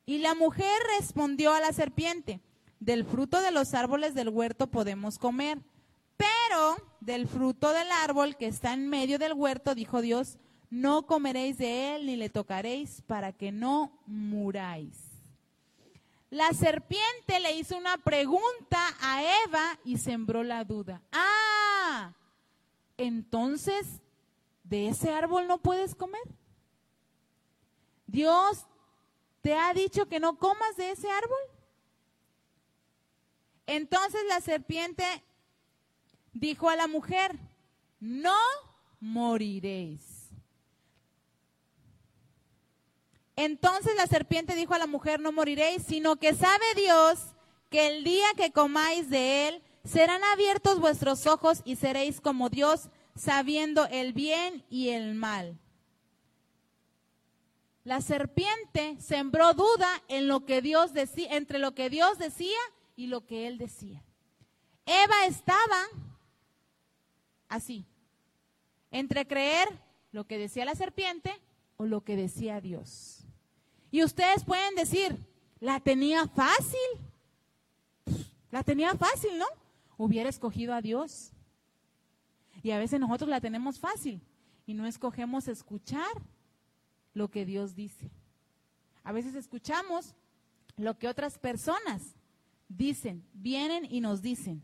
Y 0.05 0.17
la 0.17 0.35
mujer 0.35 0.73
respondió 0.99 1.53
a 1.53 1.59
la 1.59 1.71
serpiente, 1.71 2.41
del 2.79 3.05
fruto 3.05 3.41
de 3.41 3.51
los 3.51 3.73
árboles 3.73 4.13
del 4.13 4.29
huerto 4.29 4.67
podemos 4.67 5.17
comer, 5.17 5.59
pero 6.17 6.75
del 6.99 7.27
fruto 7.27 7.71
del 7.71 7.89
árbol 7.91 8.35
que 8.37 8.47
está 8.47 8.73
en 8.73 8.87
medio 8.87 9.17
del 9.17 9.33
huerto, 9.33 9.75
dijo 9.75 10.01
Dios, 10.01 10.37
no 10.69 11.05
comeréis 11.05 11.57
de 11.57 11.95
él 11.95 12.05
ni 12.05 12.15
le 12.15 12.29
tocaréis 12.29 13.01
para 13.07 13.31
que 13.31 13.51
no 13.51 13.91
muráis. 14.05 14.97
la 16.29 16.51
serpiente 16.51 17.39
le 17.39 17.55
hizo 17.55 17.77
una 17.77 17.97
pregunta 17.97 18.79
a 18.99 19.23
Eva 19.45 19.79
y 19.85 19.97
sembró 19.97 20.43
la 20.43 20.65
duda. 20.65 21.01
Ah, 21.11 22.13
entonces, 22.97 24.01
¿de 24.65 24.89
ese 24.89 25.11
árbol 25.11 25.47
no 25.47 25.59
puedes 25.59 25.95
comer? 25.95 26.21
Dios 28.07 28.65
te 29.41 29.53
ha 29.53 29.73
dicho 29.73 30.07
que 30.07 30.19
no 30.19 30.37
comas 30.37 30.75
de 30.75 30.91
ese 30.91 31.09
árbol. 31.09 31.39
Entonces 33.67 34.21
la 34.27 34.41
serpiente 34.41 35.05
dijo 36.33 36.69
a 36.69 36.75
la 36.75 36.87
mujer, 36.87 37.39
no 37.99 38.37
moriréis. 38.99 40.29
Entonces 43.35 43.95
la 43.95 44.07
serpiente 44.07 44.55
dijo 44.55 44.73
a 44.73 44.79
la 44.79 44.87
mujer, 44.87 45.19
no 45.19 45.31
moriréis, 45.31 45.83
sino 45.83 46.15
que 46.15 46.33
sabe 46.33 46.65
Dios 46.75 47.19
que 47.69 47.87
el 47.87 48.03
día 48.03 48.27
que 48.37 48.51
comáis 48.51 49.09
de 49.09 49.47
él, 49.47 49.63
serán 49.83 50.23
abiertos 50.23 50.79
vuestros 50.79 51.27
ojos 51.27 51.61
y 51.63 51.75
seréis 51.75 52.19
como 52.19 52.49
Dios, 52.49 52.89
sabiendo 53.15 53.85
el 53.87 54.13
bien 54.13 54.63
y 54.69 54.89
el 54.89 55.15
mal. 55.15 55.57
La 57.83 58.01
serpiente 58.01 58.97
sembró 58.99 59.53
duda 59.53 60.03
en 60.07 60.27
lo 60.27 60.45
que 60.45 60.61
Dios 60.61 60.93
decía, 60.93 61.35
entre 61.35 61.59
lo 61.59 61.75
que 61.75 61.89
Dios 61.89 62.17
decía 62.17 62.57
y 62.95 63.07
lo 63.07 63.25
que 63.25 63.47
él 63.47 63.57
decía. 63.57 64.03
Eva 64.85 65.25
estaba 65.27 65.85
así, 67.47 67.85
entre 68.91 69.27
creer 69.27 69.67
lo 70.11 70.25
que 70.25 70.37
decía 70.37 70.65
la 70.65 70.75
serpiente 70.75 71.31
o 71.77 71.85
lo 71.85 72.03
que 72.03 72.15
decía 72.15 72.59
Dios. 72.59 73.23
Y 73.91 74.03
ustedes 74.03 74.43
pueden 74.43 74.75
decir, 74.75 75.15
la 75.59 75.79
tenía 75.79 76.27
fácil. 76.27 76.79
La 78.51 78.63
tenía 78.63 78.95
fácil, 78.95 79.37
¿no? 79.37 79.45
Hubiera 79.97 80.29
escogido 80.29 80.73
a 80.73 80.81
Dios. 80.81 81.34
Y 82.65 82.71
a 82.71 82.79
veces 82.79 82.99
nosotros 82.99 83.29
la 83.29 83.39
tenemos 83.39 83.77
fácil 83.77 84.19
y 84.65 84.73
no 84.73 84.87
escogemos 84.87 85.47
escuchar 85.47 86.09
lo 87.13 87.29
que 87.29 87.45
Dios 87.45 87.75
dice. 87.75 88.09
A 89.03 89.11
veces 89.11 89.35
escuchamos 89.35 90.15
lo 90.75 90.97
que 90.97 91.07
otras 91.07 91.37
personas 91.37 92.15
dicen, 92.67 93.23
vienen 93.33 93.85
y 93.87 94.01
nos 94.01 94.23
dicen. 94.23 94.63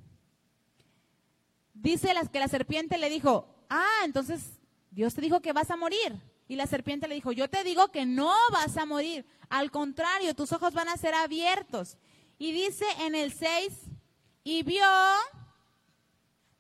Dice 1.76 2.16
las 2.16 2.28
que 2.28 2.40
la 2.40 2.48
serpiente 2.48 2.98
le 2.98 3.08
dijo, 3.08 3.48
ah, 3.70 4.02
entonces 4.04 4.60
Dios 4.90 5.14
te 5.14 5.22
dijo 5.22 5.44
que 5.44 5.54
vas 5.54 5.70
a 5.70 5.78
morir. 5.78 6.20
Y 6.48 6.56
la 6.56 6.66
serpiente 6.66 7.08
le 7.08 7.14
dijo, 7.14 7.32
yo 7.32 7.52
te 7.52 7.64
digo 7.64 7.92
que 7.92 8.08
no 8.08 8.34
vas 8.52 8.78
a 8.78 8.88
morir. 8.88 9.28
Al 9.48 9.70
contrario, 9.70 10.34
tus 10.34 10.52
ojos 10.54 10.74
van 10.74 10.90
a 10.90 10.98
ser 10.98 11.14
abiertos. 11.14 12.00
Y 12.40 12.52
dice 12.52 12.86
en 13.02 13.14
el 13.14 13.32
6, 13.32 13.92
y 14.44 14.64
vio 14.64 14.88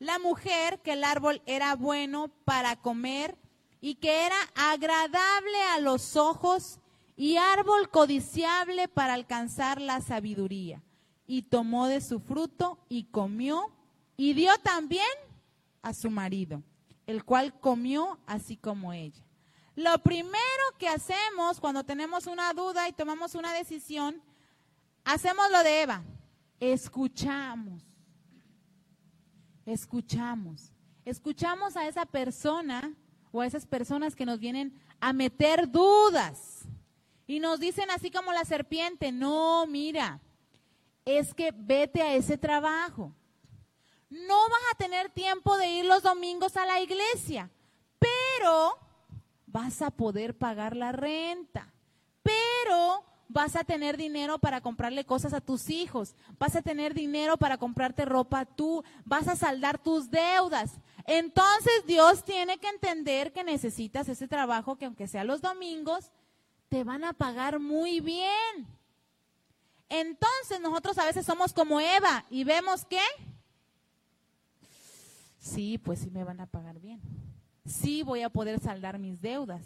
la 0.02 0.18
mujer 0.18 0.82
que 0.82 0.94
el 0.94 1.04
árbol 1.04 1.44
era 1.46 1.76
bueno 1.76 2.30
para 2.44 2.76
comer 2.76 3.38
y 3.82 3.96
que 3.96 4.26
era 4.26 4.36
agradable 4.56 5.62
a 5.76 5.80
los 5.80 6.16
ojos 6.16 6.80
y 7.16 7.38
árbol 7.38 7.88
codiciable 7.92 8.88
para 8.88 9.14
alcanzar 9.14 9.80
la 9.80 10.02
sabiduría. 10.02 10.82
Y 11.28 11.44
tomó 11.44 11.86
de 11.86 12.02
su 12.02 12.20
fruto 12.20 12.80
y 12.90 13.04
comió 13.12 13.72
y 14.18 14.34
dio 14.34 14.52
también 14.64 15.06
a 15.84 15.94
su 15.94 16.10
marido, 16.10 16.64
el 17.06 17.24
cual 17.24 17.60
comió 17.60 18.18
así 18.26 18.58
como 18.58 18.94
ella. 18.94 19.24
Lo 19.76 20.00
primero 20.00 20.64
que 20.80 20.88
hacemos 20.88 21.60
cuando 21.60 21.84
tenemos 21.84 22.26
una 22.26 22.52
duda 22.54 22.90
y 22.90 22.94
tomamos 22.94 23.36
una 23.36 23.54
decisión, 23.54 24.20
hacemos 25.04 25.52
lo 25.52 25.62
de 25.62 25.84
Eva, 25.84 26.04
escuchamos, 26.60 27.91
escuchamos, 29.72 30.72
escuchamos 31.06 31.76
a 31.76 31.88
esa 31.88 32.06
persona 32.06 32.94
o 33.32 33.42
a 33.42 33.46
esas 33.46 33.66
personas 33.66 34.16
que 34.16 34.26
nos 34.26 34.40
vienen 34.40 34.74
a 35.00 35.14
meter 35.14 35.70
dudas 35.70 36.66
y 37.28 37.40
nos 37.40 37.60
dicen 37.60 37.90
así 37.92 38.12
como 38.12 38.34
la 38.34 38.44
serpiente, 38.46 39.12
no, 39.12 39.66
mira, 39.66 40.20
es 41.06 41.34
que 41.34 41.54
vete 41.56 42.02
a 42.02 42.14
ese 42.14 42.38
trabajo. 42.38 43.14
No 44.10 44.36
vas 44.50 44.62
a 44.74 44.78
tener 44.78 45.10
tiempo 45.10 45.58
de 45.58 45.70
ir 45.70 45.86
los 45.86 46.04
domingos 46.04 46.58
a 46.58 46.66
la 46.66 46.82
iglesia, 46.82 47.50
pero 47.98 48.78
vas 49.48 49.82
a 49.82 49.92
poder 49.92 50.38
pagar 50.38 50.76
la 50.76 50.92
renta, 50.92 51.74
pero 52.22 53.06
vas 53.32 53.56
a 53.56 53.64
tener 53.64 53.98
dinero 53.98 54.40
para 54.40 54.62
comprarle 54.62 55.06
cosas 55.06 55.34
a 55.34 55.42
tus 55.42 55.70
hijos, 55.70 56.16
vas 56.38 56.56
a 56.56 56.62
tener 56.62 56.94
dinero 56.94 57.38
para 57.38 57.58
comprarte 57.58 58.06
ropa 58.06 58.46
tú, 58.46 58.84
vas 59.06 59.28
a 59.28 59.36
saldar 59.36 59.78
tus 59.78 60.12
deudas. 60.12 60.74
Entonces 61.06 61.86
Dios 61.86 62.24
tiene 62.24 62.58
que 62.58 62.68
entender 62.68 63.32
que 63.32 63.44
necesitas 63.44 64.10
ese 64.10 64.28
trabajo 64.28 64.76
que 64.78 64.86
aunque 64.86 65.08
sea 65.08 65.24
los 65.24 65.42
domingos, 65.42 66.12
te 66.70 66.84
van 66.84 67.04
a 67.04 67.14
pagar 67.14 67.60
muy 67.60 68.00
bien. 68.00 68.68
Entonces 69.90 70.62
nosotros 70.62 70.98
a 70.98 71.06
veces 71.06 71.26
somos 71.26 71.54
como 71.54 71.80
Eva 71.80 72.26
y 72.30 72.44
vemos 72.44 72.86
que, 72.86 73.02
sí, 75.40 75.78
pues 75.78 76.00
sí 76.00 76.10
me 76.12 76.24
van 76.24 76.40
a 76.40 76.46
pagar 76.46 76.80
bien. 76.80 77.02
Sí 77.66 78.04
voy 78.04 78.22
a 78.22 78.30
poder 78.30 78.60
saldar 78.60 79.00
mis 79.00 79.22
deudas. 79.22 79.62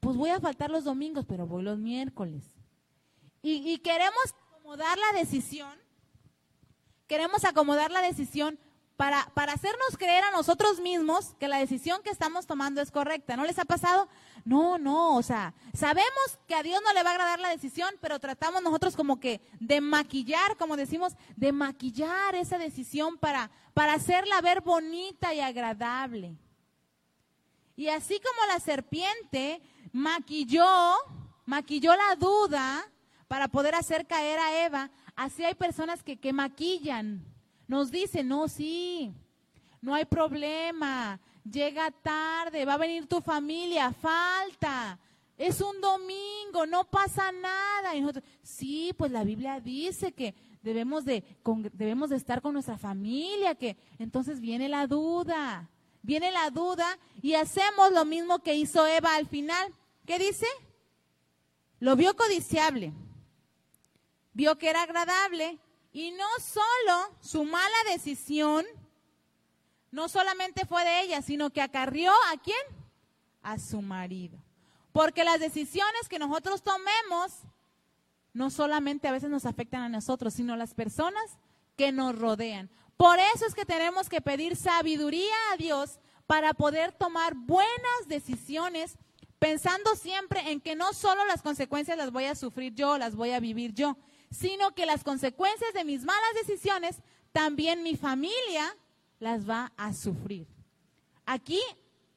Pues 0.00 0.16
voy 0.16 0.30
a 0.30 0.40
faltar 0.40 0.70
los 0.70 0.84
domingos, 0.84 1.26
pero 1.26 1.46
voy 1.46 1.62
los 1.62 1.78
miércoles. 1.78 2.44
Y, 3.42 3.72
y 3.72 3.78
queremos 3.78 4.34
acomodar 4.48 4.98
la 4.98 5.18
decisión, 5.18 5.78
queremos 7.06 7.44
acomodar 7.44 7.90
la 7.90 8.02
decisión 8.02 8.58
para, 9.00 9.30
para 9.32 9.54
hacernos 9.54 9.96
creer 9.96 10.22
a 10.24 10.30
nosotros 10.30 10.78
mismos 10.78 11.34
que 11.40 11.48
la 11.48 11.56
decisión 11.56 12.02
que 12.02 12.10
estamos 12.10 12.46
tomando 12.46 12.82
es 12.82 12.90
correcta. 12.90 13.34
¿No 13.34 13.46
les 13.46 13.58
ha 13.58 13.64
pasado? 13.64 14.10
No, 14.44 14.76
no, 14.76 15.16
o 15.16 15.22
sea, 15.22 15.54
sabemos 15.72 16.38
que 16.46 16.54
a 16.54 16.62
Dios 16.62 16.82
no 16.84 16.92
le 16.92 17.02
va 17.02 17.08
a 17.08 17.12
agradar 17.14 17.40
la 17.40 17.48
decisión, 17.48 17.94
pero 18.02 18.20
tratamos 18.20 18.62
nosotros 18.62 18.96
como 18.96 19.18
que 19.18 19.40
de 19.58 19.80
maquillar, 19.80 20.58
como 20.58 20.76
decimos, 20.76 21.14
de 21.34 21.50
maquillar 21.50 22.34
esa 22.34 22.58
decisión 22.58 23.16
para, 23.16 23.50
para 23.72 23.94
hacerla 23.94 24.38
ver 24.42 24.60
bonita 24.60 25.32
y 25.32 25.40
agradable. 25.40 26.36
Y 27.76 27.88
así 27.88 28.20
como 28.20 28.52
la 28.52 28.60
serpiente 28.60 29.62
maquilló, 29.92 30.66
maquilló 31.46 31.94
la 31.94 32.16
duda 32.16 32.84
para 33.28 33.48
poder 33.48 33.74
hacer 33.74 34.06
caer 34.06 34.38
a 34.38 34.64
Eva, 34.64 34.90
así 35.14 35.44
hay 35.44 35.54
personas 35.54 36.02
que, 36.02 36.18
que 36.18 36.32
maquillan 36.32 37.24
nos 37.70 37.92
dice, 37.92 38.24
no, 38.24 38.48
sí, 38.48 39.14
no 39.80 39.94
hay 39.94 40.04
problema, 40.04 41.20
llega 41.48 41.90
tarde, 41.90 42.64
va 42.64 42.74
a 42.74 42.78
venir 42.78 43.06
tu 43.06 43.20
familia, 43.20 43.92
falta, 43.92 44.98
es 45.38 45.60
un 45.60 45.80
domingo, 45.80 46.66
no 46.66 46.84
pasa 46.84 47.32
nada. 47.32 47.94
Y 47.94 48.00
nosotros, 48.00 48.24
sí, 48.42 48.92
pues 48.98 49.10
la 49.10 49.24
Biblia 49.24 49.60
dice 49.60 50.12
que 50.12 50.34
debemos 50.62 51.04
de, 51.04 51.24
debemos 51.72 52.10
de 52.10 52.16
estar 52.16 52.42
con 52.42 52.52
nuestra 52.52 52.76
familia, 52.76 53.54
que 53.54 53.76
entonces 53.98 54.40
viene 54.40 54.68
la 54.68 54.86
duda, 54.86 55.70
viene 56.02 56.30
la 56.30 56.50
duda 56.50 56.98
y 57.22 57.34
hacemos 57.34 57.92
lo 57.92 58.04
mismo 58.04 58.40
que 58.40 58.54
hizo 58.54 58.86
Eva 58.86 59.14
al 59.14 59.26
final. 59.26 59.72
¿Qué 60.10 60.18
dice? 60.18 60.46
Lo 61.78 61.94
vio 61.94 62.16
codiciable, 62.16 62.92
vio 64.32 64.58
que 64.58 64.68
era 64.68 64.82
agradable 64.82 65.60
y 65.92 66.10
no 66.10 66.26
solo 66.42 67.16
su 67.20 67.44
mala 67.44 67.76
decisión, 67.92 68.66
no 69.92 70.08
solamente 70.08 70.66
fue 70.66 70.82
de 70.82 71.02
ella, 71.02 71.22
sino 71.22 71.50
que 71.50 71.62
acarrió 71.62 72.10
a 72.10 72.36
quién? 72.42 72.58
A 73.44 73.60
su 73.60 73.82
marido. 73.82 74.36
Porque 74.90 75.22
las 75.22 75.38
decisiones 75.38 76.08
que 76.08 76.18
nosotros 76.18 76.64
tomemos 76.64 77.42
no 78.32 78.50
solamente 78.50 79.06
a 79.06 79.12
veces 79.12 79.30
nos 79.30 79.46
afectan 79.46 79.82
a 79.82 79.88
nosotros, 79.88 80.34
sino 80.34 80.54
a 80.54 80.56
las 80.56 80.74
personas 80.74 81.38
que 81.76 81.92
nos 81.92 82.18
rodean. 82.18 82.68
Por 82.96 83.20
eso 83.32 83.46
es 83.46 83.54
que 83.54 83.64
tenemos 83.64 84.08
que 84.08 84.20
pedir 84.20 84.56
sabiduría 84.56 85.36
a 85.52 85.56
Dios 85.56 86.00
para 86.26 86.52
poder 86.52 86.90
tomar 86.90 87.34
buenas 87.36 88.08
decisiones, 88.08 88.98
pensando 89.40 89.96
siempre 89.96 90.52
en 90.52 90.60
que 90.60 90.76
no 90.76 90.92
solo 90.92 91.24
las 91.24 91.42
consecuencias 91.42 91.98
las 91.98 92.12
voy 92.12 92.26
a 92.26 92.36
sufrir 92.36 92.74
yo, 92.74 92.98
las 92.98 93.16
voy 93.16 93.32
a 93.32 93.40
vivir 93.40 93.74
yo, 93.74 93.96
sino 94.30 94.72
que 94.74 94.86
las 94.86 95.02
consecuencias 95.02 95.72
de 95.72 95.84
mis 95.84 96.04
malas 96.04 96.34
decisiones, 96.34 96.98
también 97.32 97.82
mi 97.82 97.96
familia 97.96 98.76
las 99.18 99.48
va 99.48 99.72
a 99.76 99.94
sufrir. 99.94 100.46
Aquí 101.24 101.60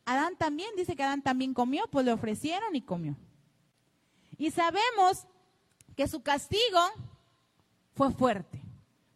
Adán 0.06 0.36
también 0.36 0.70
dice 0.76 0.96
que 0.96 1.04
Adán 1.04 1.22
también 1.22 1.54
comió, 1.54 1.88
pues 1.90 2.06
le 2.06 2.12
ofrecieron 2.12 2.76
y 2.76 2.82
comió. 2.82 3.16
Y 4.38 4.52
sabemos 4.52 5.26
que 5.96 6.10
su 6.10 6.22
castigo 6.22 6.80
fue 7.96 8.12
fuerte. 8.12 8.62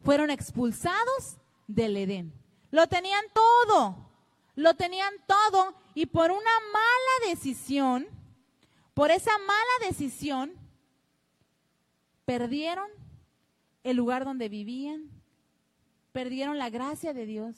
Fueron 0.05 0.29
expulsados 0.29 1.37
del 1.67 1.97
Edén. 1.97 2.31
Lo 2.71 2.87
tenían 2.87 3.25
todo, 3.33 3.97
lo 4.55 4.75
tenían 4.75 5.13
todo 5.27 5.75
y 5.97 6.05
por 6.05 6.29
una 6.29 6.51
mala 6.71 7.31
decisión, 7.31 8.05
por 8.93 9.09
esa 9.09 9.35
mala 9.39 9.87
decisión, 9.87 10.53
perdieron 12.23 12.87
el 13.83 13.97
lugar 13.97 14.23
donde 14.23 14.47
vivían, 14.47 15.09
perdieron 16.11 16.59
la 16.59 16.69
gracia 16.69 17.15
de 17.15 17.25
Dios, 17.25 17.55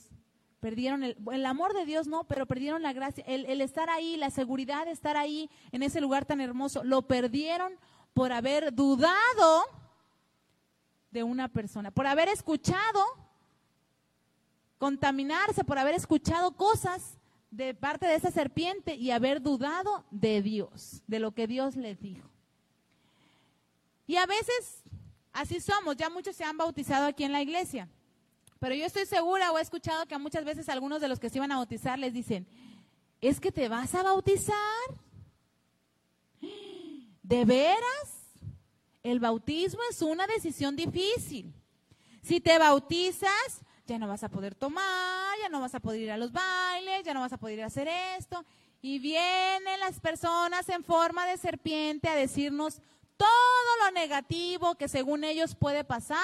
perdieron 0.62 1.04
el, 1.04 1.46
amor 1.46 1.74
de 1.74 1.86
Dios, 1.86 2.08
no, 2.08 2.24
pero 2.30 2.46
perdieron 2.46 2.82
la 2.82 2.94
gracia, 2.94 3.26
el, 3.28 3.60
estar 3.60 3.90
ahí, 3.90 4.16
la 4.16 4.30
seguridad 4.30 4.86
de 4.86 4.92
estar 4.92 5.18
ahí 5.18 5.50
en 5.74 5.84
ese 5.84 6.00
lugar 6.00 6.24
tan 6.24 6.40
hermoso, 6.40 6.82
lo 6.86 7.02
perdieron 7.02 7.74
por 8.14 8.32
haber 8.32 8.74
dudado 8.74 9.66
de 11.12 11.24
una 11.24 11.50
persona, 11.50 11.92
por 11.92 12.08
haber 12.08 12.30
escuchado, 12.30 13.04
contaminarse, 14.78 15.66
por 15.66 15.78
haber 15.78 15.96
escuchado 15.96 16.54
cosas 16.56 17.19
de 17.52 17.74
parte 17.74 18.06
de 18.06 18.16
esa 18.16 18.32
serpiente 18.32 18.96
y 18.96 19.12
haber 19.12 19.42
dudado 19.42 20.06
de 20.12 20.42
Dios, 20.42 21.02
de 21.08 21.20
lo 21.20 21.34
que 21.34 21.48
Dios 21.48 21.76
les 21.76 22.00
dijo. 22.00 22.30
Y 24.06 24.18
a 24.18 24.26
veces 24.26 24.84
así 25.34 25.60
somos, 25.60 25.96
ya 25.98 26.10
muchos 26.10 26.36
se 26.36 26.44
han 26.44 26.58
bautizado 26.58 27.06
aquí 27.06 27.24
en 27.24 27.32
la 27.32 27.42
iglesia, 27.42 27.88
pero 28.60 28.76
yo 28.76 28.86
estoy 28.86 29.06
segura 29.06 29.52
o 29.52 29.58
he 29.58 29.62
escuchado 29.62 30.06
que 30.06 30.18
muchas 30.18 30.44
veces 30.44 30.68
algunos 30.70 31.02
de 31.02 31.08
los 31.08 31.20
que 31.20 31.30
se 31.30 31.38
iban 31.38 31.52
a 31.52 31.58
bautizar 31.58 31.98
les 31.98 32.14
dicen, 32.14 32.46
¿es 33.22 33.40
que 33.40 33.52
te 33.52 33.70
vas 33.70 33.96
a 33.96 34.04
bautizar? 34.04 34.56
¿De 37.24 37.46
veras? 37.46 38.20
El 39.02 39.20
bautismo 39.20 39.80
es 39.90 40.02
una 40.02 40.28
decisión 40.28 40.76
difícil. 40.76 41.54
Si 42.22 42.42
te 42.42 42.58
bautizas, 42.60 43.62
ya 43.88 43.98
no 43.98 44.08
vas 44.08 44.24
a 44.24 44.30
poder 44.30 44.56
tomar, 44.56 45.38
ya 45.42 45.50
no 45.50 45.62
vas 45.62 45.74
a 45.74 45.80
poder 45.80 46.02
ir 46.02 46.12
a 46.12 46.18
los 46.18 46.32
ya 47.04 47.14
no 47.14 47.22
vas 47.22 47.34
a 47.34 47.38
poder 47.38 47.64
hacer 47.64 47.88
esto. 48.18 48.44
Y 48.82 49.00
vienen 49.00 49.80
las 49.80 50.00
personas 50.00 50.68
en 50.70 50.84
forma 50.84 51.26
de 51.26 51.38
serpiente 51.38 52.08
a 52.08 52.16
decirnos 52.16 52.82
todo 53.18 53.86
lo 53.86 53.92
negativo 53.92 54.76
que 54.76 54.88
según 54.88 55.24
ellos 55.24 55.56
puede 55.56 55.84
pasar 55.84 56.18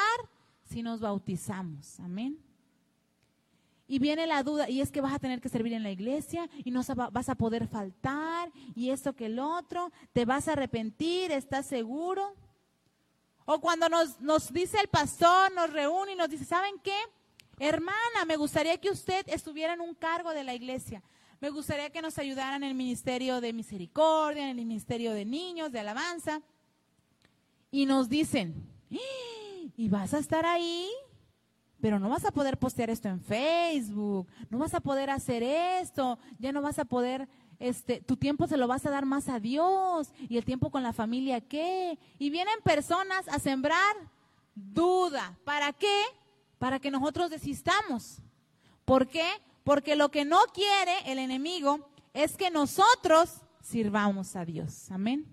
si 0.63 0.81
nos 0.81 1.01
bautizamos. 1.01 1.99
Amén. 1.99 2.39
Y 3.88 3.99
viene 3.99 4.25
la 4.25 4.41
duda, 4.41 4.67
y 4.67 4.81
es 4.81 4.91
que 4.91 5.01
vas 5.01 5.13
a 5.13 5.19
tener 5.19 5.41
que 5.41 5.49
servir 5.49 5.73
en 5.73 5.83
la 5.83 5.91
iglesia 5.91 6.49
y 6.63 6.71
no 6.71 6.81
vas 7.11 7.29
a 7.29 7.35
poder 7.35 7.67
faltar 7.67 8.51
y 8.73 8.89
esto 8.89 9.13
que 9.13 9.27
el 9.27 9.38
otro, 9.38 9.91
te 10.11 10.25
vas 10.25 10.47
a 10.47 10.53
arrepentir, 10.53 11.31
¿estás 11.31 11.67
seguro? 11.67 12.35
O 13.45 13.61
cuando 13.61 13.88
nos, 13.88 14.19
nos 14.21 14.51
dice 14.51 14.79
el 14.79 14.88
pastor, 14.88 15.53
nos 15.53 15.71
reúne 15.71 16.13
y 16.13 16.15
nos 16.15 16.29
dice, 16.29 16.45
¿saben 16.45 16.79
qué? 16.83 16.97
Hermana, 17.59 18.25
me 18.27 18.37
gustaría 18.37 18.77
que 18.77 18.89
usted 18.89 19.25
estuviera 19.27 19.73
en 19.73 19.81
un 19.81 19.95
cargo 19.95 20.31
de 20.31 20.43
la 20.43 20.53
iglesia. 20.53 21.01
Me 21.39 21.49
gustaría 21.49 21.89
que 21.89 22.01
nos 22.01 22.17
ayudaran 22.17 22.63
en 22.63 22.69
el 22.69 22.75
ministerio 22.75 23.41
de 23.41 23.53
misericordia, 23.53 24.43
en 24.43 24.49
el 24.49 24.55
ministerio 24.55 25.13
de 25.13 25.25
niños, 25.25 25.71
de 25.71 25.79
alabanza. 25.79 26.41
Y 27.71 27.85
nos 27.85 28.09
dicen, 28.09 28.67
¡Ah! 28.91 29.67
¿y 29.77 29.89
vas 29.89 30.13
a 30.13 30.19
estar 30.19 30.45
ahí? 30.45 30.89
Pero 31.81 31.99
no 31.99 32.09
vas 32.09 32.25
a 32.25 32.31
poder 32.31 32.57
postear 32.57 32.89
esto 32.89 33.09
en 33.09 33.21
Facebook, 33.21 34.27
no 34.49 34.57
vas 34.57 34.73
a 34.73 34.79
poder 34.79 35.09
hacer 35.09 35.43
esto, 35.43 36.17
ya 36.39 36.51
no 36.51 36.61
vas 36.61 36.79
a 36.79 36.85
poder, 36.85 37.27
este, 37.59 38.01
tu 38.01 38.17
tiempo 38.17 38.47
se 38.47 38.57
lo 38.57 38.67
vas 38.67 38.85
a 38.85 38.89
dar 38.89 39.05
más 39.05 39.29
a 39.29 39.39
Dios 39.39 40.09
y 40.27 40.37
el 40.37 40.45
tiempo 40.45 40.71
con 40.71 40.83
la 40.83 40.93
familia, 40.93 41.41
¿qué? 41.41 41.99
Y 42.17 42.29
vienen 42.29 42.55
personas 42.63 43.27
a 43.27 43.39
sembrar 43.39 43.95
duda. 44.55 45.37
¿Para 45.43 45.73
qué? 45.73 46.01
Para 46.57 46.79
que 46.79 46.91
nosotros 46.91 47.29
desistamos. 47.29 48.19
¿Por 48.85 49.07
qué? 49.07 49.27
Porque 49.63 49.95
lo 49.95 50.09
que 50.09 50.25
no 50.25 50.39
quiere 50.53 51.11
el 51.11 51.19
enemigo 51.19 51.89
es 52.13 52.37
que 52.37 52.49
nosotros 52.51 53.41
sirvamos 53.61 54.35
a 54.35 54.45
Dios. 54.45 54.91
Amén. 54.91 55.25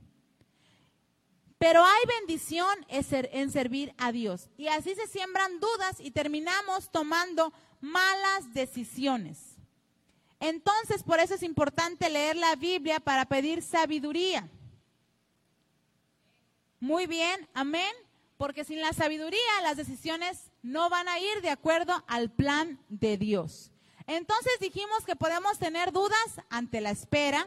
Pero 1.59 1.85
hay 1.85 2.03
bendición 2.21 2.87
en 2.89 3.51
servir 3.51 3.95
a 3.99 4.11
Dios. 4.11 4.49
Y 4.57 4.67
así 4.67 4.95
se 4.97 5.07
siembran 5.07 5.61
dudas 5.61 6.01
y 6.01 6.11
terminamos 6.11 6.91
tomando 6.91 7.53
malas 7.81 8.53
decisiones. 8.53 9.59
Entonces, 10.41 11.05
por 11.05 11.21
eso 11.21 11.35
es 11.37 11.43
importante 11.45 12.11
leer 12.11 12.37
la 12.37 12.57
Biblia 12.57 12.99
para 12.99 13.27
pedir 13.27 13.63
sabiduría. 13.63 14.51
Muy 16.81 17.07
bien, 17.07 17.49
amén. 17.55 17.95
Porque 18.39 18.65
sin 18.65 18.81
la 18.81 18.93
sabiduría 18.93 19.39
las 19.63 19.77
decisiones 19.77 20.51
no 20.63 20.89
van 20.89 21.09
a 21.09 21.19
ir 21.19 21.43
de 21.43 21.51
acuerdo 21.51 22.05
al 22.07 22.31
plan 22.31 22.79
de 22.89 23.17
Dios. 23.19 23.71
Entonces 24.07 24.53
dijimos 24.61 25.05
que 25.05 25.17
podemos 25.17 25.59
tener 25.59 25.93
dudas 25.93 26.41
ante 26.51 26.81
la 26.81 26.91
espera, 26.91 27.47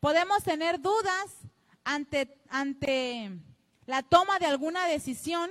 podemos 0.00 0.42
tener 0.42 0.80
dudas 0.80 1.30
ante, 1.84 2.38
ante 2.48 3.30
la 3.86 4.02
toma 4.02 4.38
de 4.38 4.46
alguna 4.46 4.86
decisión. 4.86 5.50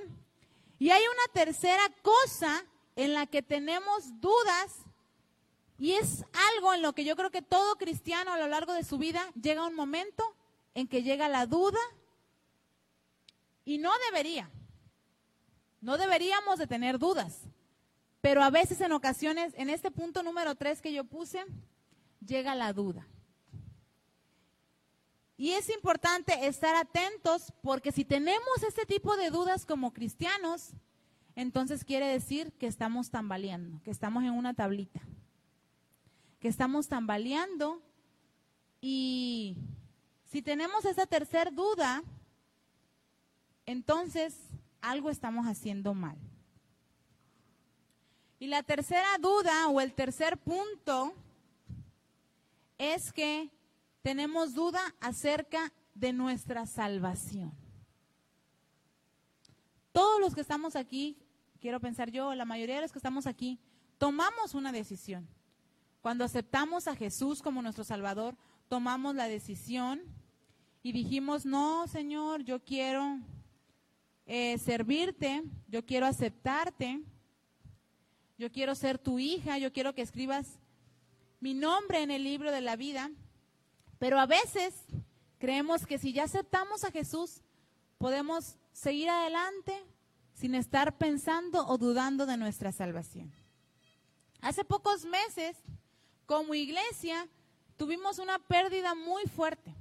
Y 0.80 0.90
hay 0.90 1.02
una 1.04 1.34
tercera 1.34 1.84
cosa 2.02 2.66
en 2.96 3.14
la 3.14 3.26
que 3.28 3.42
tenemos 3.42 4.20
dudas 4.20 4.78
y 5.78 5.94
es 5.94 6.26
algo 6.56 6.74
en 6.74 6.82
lo 6.84 6.94
que 6.94 7.04
yo 7.04 7.16
creo 7.16 7.32
que 7.32 7.42
todo 7.42 7.76
cristiano 7.78 8.32
a 8.32 8.38
lo 8.38 8.48
largo 8.48 8.74
de 8.74 8.84
su 8.84 8.98
vida 8.98 9.32
llega 9.42 9.66
un 9.66 9.74
momento 9.74 10.36
en 10.76 10.88
que 10.88 11.02
llega 11.02 11.28
la 11.28 11.46
duda 11.46 11.80
y 13.66 13.78
no 13.78 13.92
debería. 14.10 14.50
No 15.82 15.98
deberíamos 15.98 16.60
de 16.60 16.68
tener 16.68 17.00
dudas, 17.00 17.42
pero 18.22 18.44
a 18.44 18.52
veces 18.52 18.80
en 18.82 18.92
ocasiones, 18.92 19.54
en 19.58 19.70
este 19.70 19.90
punto 19.90 20.22
número 20.22 20.56
tres 20.56 20.82
que 20.82 20.94
yo 20.94 21.04
puse, 21.04 21.44
llega 22.26 22.54
la 22.54 22.72
duda. 22.72 23.08
Y 25.38 25.54
es 25.54 25.70
importante 25.70 26.46
estar 26.46 26.76
atentos 26.76 27.52
porque 27.64 27.92
si 27.92 28.06
tenemos 28.06 28.62
este 28.68 28.86
tipo 28.86 29.18
de 29.18 29.32
dudas 29.32 29.66
como 29.66 29.92
cristianos, 29.92 30.74
entonces 31.36 31.84
quiere 31.84 32.06
decir 32.06 32.54
que 32.54 32.68
estamos 32.68 33.10
tambaleando, 33.10 33.82
que 33.82 33.90
estamos 33.90 34.24
en 34.24 34.34
una 34.34 34.54
tablita, 34.54 35.02
que 36.40 36.48
estamos 36.48 36.88
tambaleando 36.88 37.82
y 38.82 39.58
si 40.26 40.44
tenemos 40.44 40.86
esa 40.86 41.08
tercera 41.08 41.50
duda, 41.50 42.04
entonces 43.66 44.36
algo 44.82 45.10
estamos 45.10 45.46
haciendo 45.46 45.94
mal. 45.94 46.18
Y 48.40 48.48
la 48.48 48.64
tercera 48.64 49.18
duda 49.20 49.68
o 49.68 49.80
el 49.82 49.94
tercer 49.94 50.38
punto 50.38 51.14
es 52.78 53.14
que 53.14 53.52
tenemos 54.02 54.56
duda 54.56 54.82
acerca 55.00 55.72
de 55.94 56.12
nuestra 56.12 56.66
salvación. 56.66 57.54
Todos 59.92 60.20
los 60.20 60.34
que 60.34 60.42
estamos 60.42 60.76
aquí, 60.76 61.18
quiero 61.60 61.80
pensar 61.80 62.10
yo, 62.10 62.34
la 62.34 62.46
mayoría 62.46 62.76
de 62.76 62.82
los 62.82 62.92
que 62.92 63.00
estamos 63.00 63.28
aquí, 63.28 63.60
tomamos 63.98 64.56
una 64.56 64.72
decisión. 64.72 65.28
Cuando 66.02 66.24
aceptamos 66.24 66.88
a 66.88 66.96
Jesús 66.96 67.44
como 67.44 67.62
nuestro 67.62 67.84
Salvador, 67.84 68.36
tomamos 68.68 69.14
la 69.14 69.28
decisión 69.28 70.02
y 70.82 70.94
dijimos, 70.94 71.46
no, 71.46 71.88
Señor, 71.88 72.42
yo 72.44 72.64
quiero 72.64 73.20
eh, 74.26 74.58
servirte, 74.58 75.44
yo 75.68 75.86
quiero 75.86 76.06
aceptarte, 76.06 77.02
yo 78.38 78.52
quiero 78.52 78.76
ser 78.76 78.98
tu 78.98 79.20
hija, 79.20 79.58
yo 79.58 79.72
quiero 79.72 79.94
que 79.94 80.02
escribas 80.02 80.60
mi 81.40 81.54
nombre 81.54 82.02
en 82.02 82.12
el 82.12 82.24
libro 82.24 82.52
de 82.52 82.62
la 82.62 82.76
vida, 82.76 83.12
pero 84.00 84.20
a 84.20 84.26
veces 84.26 84.74
creemos 85.38 85.86
que 85.86 85.98
si 85.98 86.14
ya 86.14 86.24
aceptamos 86.24 86.84
a 86.84 86.92
Jesús, 86.92 87.42
podemos 87.98 88.58
seguir 88.72 89.10
adelante 89.10 89.74
sin 90.34 90.56
estar 90.56 90.98
pensando 90.98 91.68
o 91.68 91.78
dudando 91.78 92.26
de 92.26 92.38
nuestra 92.38 92.72
salvación. 92.72 93.32
Hace 94.42 94.66
pocos 94.66 95.06
meses, 95.06 95.58
como 96.26 96.56
iglesia, 96.56 97.28
tuvimos 97.78 98.18
una 98.18 98.40
pérdida 98.40 98.96
muy 98.96 99.24
fuerte, 99.24 99.76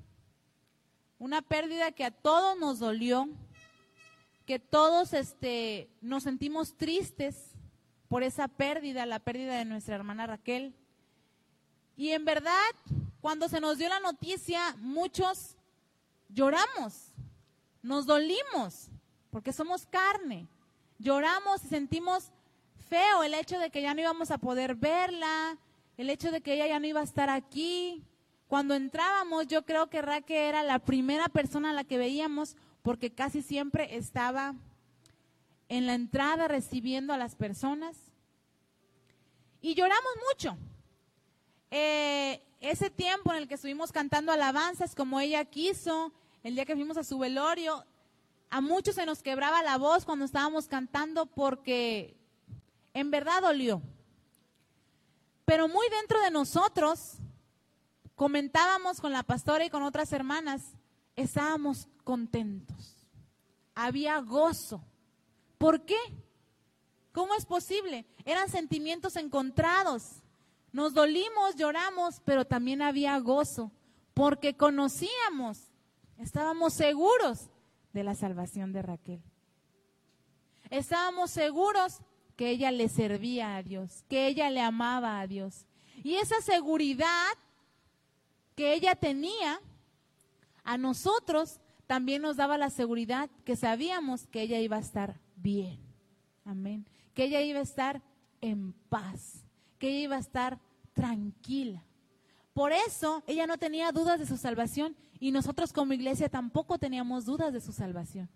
una 1.19 1.41
pérdida 1.41 1.93
que 1.93 2.05
a 2.05 2.11
todos 2.11 2.59
nos 2.59 2.79
dolió, 2.79 3.29
que 4.51 4.59
todos 4.59 5.13
este, 5.13 5.89
nos 6.01 6.25
sentimos 6.25 6.77
tristes 6.77 7.53
por 8.09 8.25
esa 8.25 8.49
pérdida, 8.49 9.07
la 9.07 9.21
pérdida 9.21 9.55
de 9.55 9.65
nuestra 9.65 9.95
hermana 9.95 10.27
Raquel. 10.27 10.75
Y 11.97 12.11
en 12.11 12.25
verdad, 12.25 12.51
cuando 13.21 13.49
se 13.49 13.61
nos 13.61 13.79
dio 13.79 13.89
la 13.89 14.01
noticia, 14.01 14.75
muchos 14.79 15.55
lloramos, 16.29 17.13
nos 17.81 18.07
dolimos, 18.07 18.89
porque 19.31 19.53
somos 19.53 19.87
carne. 19.87 20.49
Lloramos 20.99 21.63
y 21.63 21.69
sentimos 21.69 22.33
feo 22.89 23.23
el 23.23 23.35
hecho 23.35 23.57
de 23.61 23.71
que 23.71 23.83
ya 23.83 23.95
no 23.95 24.01
íbamos 24.01 24.33
a 24.33 24.39
poder 24.39 24.75
verla, 24.75 25.59
el 25.97 26.11
hecho 26.11 26.33
de 26.33 26.41
que 26.41 26.55
ella 26.55 26.67
ya 26.67 26.81
no 26.81 26.89
iba 26.89 26.99
a 26.99 27.05
estar 27.05 27.31
aquí. 27.31 28.03
Cuando 28.49 28.75
entrábamos, 28.75 29.47
yo 29.47 29.65
creo 29.65 29.89
que 29.89 30.03
Raquel 30.03 30.39
era 30.39 30.65
la 30.65 30.81
primera 30.81 31.29
persona 31.29 31.71
a 31.71 31.73
la 31.73 31.85
que 31.85 31.99
veíamos 31.99 32.57
porque 32.83 33.13
casi 33.13 33.43
siempre 33.43 33.97
estaba 33.97 34.55
en 35.69 35.87
la 35.87 35.95
entrada 35.95 36.49
recibiendo 36.49 37.13
a 37.13 37.19
las 37.19 37.37
personas. 37.37 37.97
Y 39.61 39.75
lloramos 39.75 40.13
mucho. 40.29 40.57
Eh, 41.71 42.43
ese 42.61 42.91
tiempo 42.91 43.31
en 43.33 43.39
el 43.39 43.49
que 43.49 43.55
estuvimos 43.55 43.93
cantando 43.93 44.33
alabanzas 44.33 44.95
como 44.95 45.21
ella 45.21 45.45
quiso, 45.45 46.13
el 46.43 46.55
día 46.55 46.65
que 46.65 46.75
fuimos 46.75 46.97
a 46.97 47.05
su 47.05 47.19
velorio, 47.19 47.85
A 48.53 48.61
muchos 48.61 48.97
se 48.97 49.07
nos 49.07 49.23
quebraba 49.23 49.63
la 49.63 49.79
voz 49.79 50.05
cuando 50.05 50.25
estábamos 50.25 50.67
cantando 50.67 51.27
porque 51.27 52.17
en 52.95 53.13
verdad 53.13 53.43
dolió. 53.43 53.81
Pero 55.45 55.69
muy 55.69 55.89
dentro 55.89 56.21
de 56.21 56.33
nosotros, 56.33 57.19
comentábamos 58.17 59.01
con 59.01 59.13
la 59.13 59.23
pastora 59.23 59.65
y 59.65 59.71
con 59.71 59.85
otras 59.85 60.13
hermanas, 60.13 60.75
estábamos 61.15 61.87
contentos. 62.11 62.97
Había 63.73 64.19
gozo. 64.19 64.83
¿Por 65.59 65.85
qué? 65.85 65.95
¿Cómo 67.13 67.35
es 67.37 67.47
posible? 67.47 68.05
Eran 68.25 68.49
sentimientos 68.49 69.15
encontrados. 69.15 70.25
Nos 70.73 70.93
dolimos, 70.93 71.55
lloramos, 71.55 72.21
pero 72.25 72.45
también 72.45 72.83
había 72.83 73.17
gozo, 73.21 73.71
porque 74.13 74.57
conocíamos, 74.57 75.71
estábamos 76.19 76.73
seguros 76.73 77.49
de 77.93 78.03
la 78.03 78.17
salvación 78.17 78.73
de 78.73 78.83
Raquel. 78.83 79.23
Estábamos 80.69 81.31
seguros 81.31 82.01
que 82.35 82.51
ella 82.51 82.73
le 82.73 82.89
servía 82.89 83.55
a 83.55 83.63
Dios, 83.63 84.05
que 84.09 84.27
ella 84.27 84.51
le 84.51 84.61
amaba 84.61 85.21
a 85.21 85.29
Dios. 85.29 85.65
Y 86.03 86.17
esa 86.17 86.41
seguridad 86.41 87.39
que 88.57 88.75
ella 88.75 88.97
tenía, 88.97 89.61
a 90.65 90.77
nosotros 90.77 91.61
también 91.91 92.23
nos 92.23 92.37
daba 92.37 92.57
la 92.57 92.71
seguridad 92.71 93.29
que 93.45 93.57
sabíamos 93.57 94.29
que 94.29 94.43
ella 94.43 94.61
iba 94.61 94.77
a 94.77 94.79
estar 94.79 95.19
bien. 95.35 95.81
Amén. 96.45 96.87
Que 97.15 97.25
ella 97.25 97.41
iba 97.41 97.59
a 97.59 97.65
estar 97.65 98.01
en 98.41 98.75
paz, 98.89 99.45
que 99.77 99.89
ella 99.89 99.99
iba 99.99 100.15
a 100.15 100.21
estar 100.21 100.61
tranquila. 100.93 101.83
Por 102.53 102.71
eso 102.71 103.25
ella 103.27 103.49
no 103.49 103.59
tenía 103.59 103.91
dudas 103.91 104.21
de 104.21 104.27
su 104.27 104.37
salvación 104.37 104.95
y 105.19 105.33
nosotros 105.33 105.73
como 105.73 105.93
iglesia 105.93 106.29
tampoco 106.29 106.79
teníamos 106.79 107.25
dudas 107.25 107.53
de 107.53 107.61
su 107.61 107.73
salvación. 107.73 108.29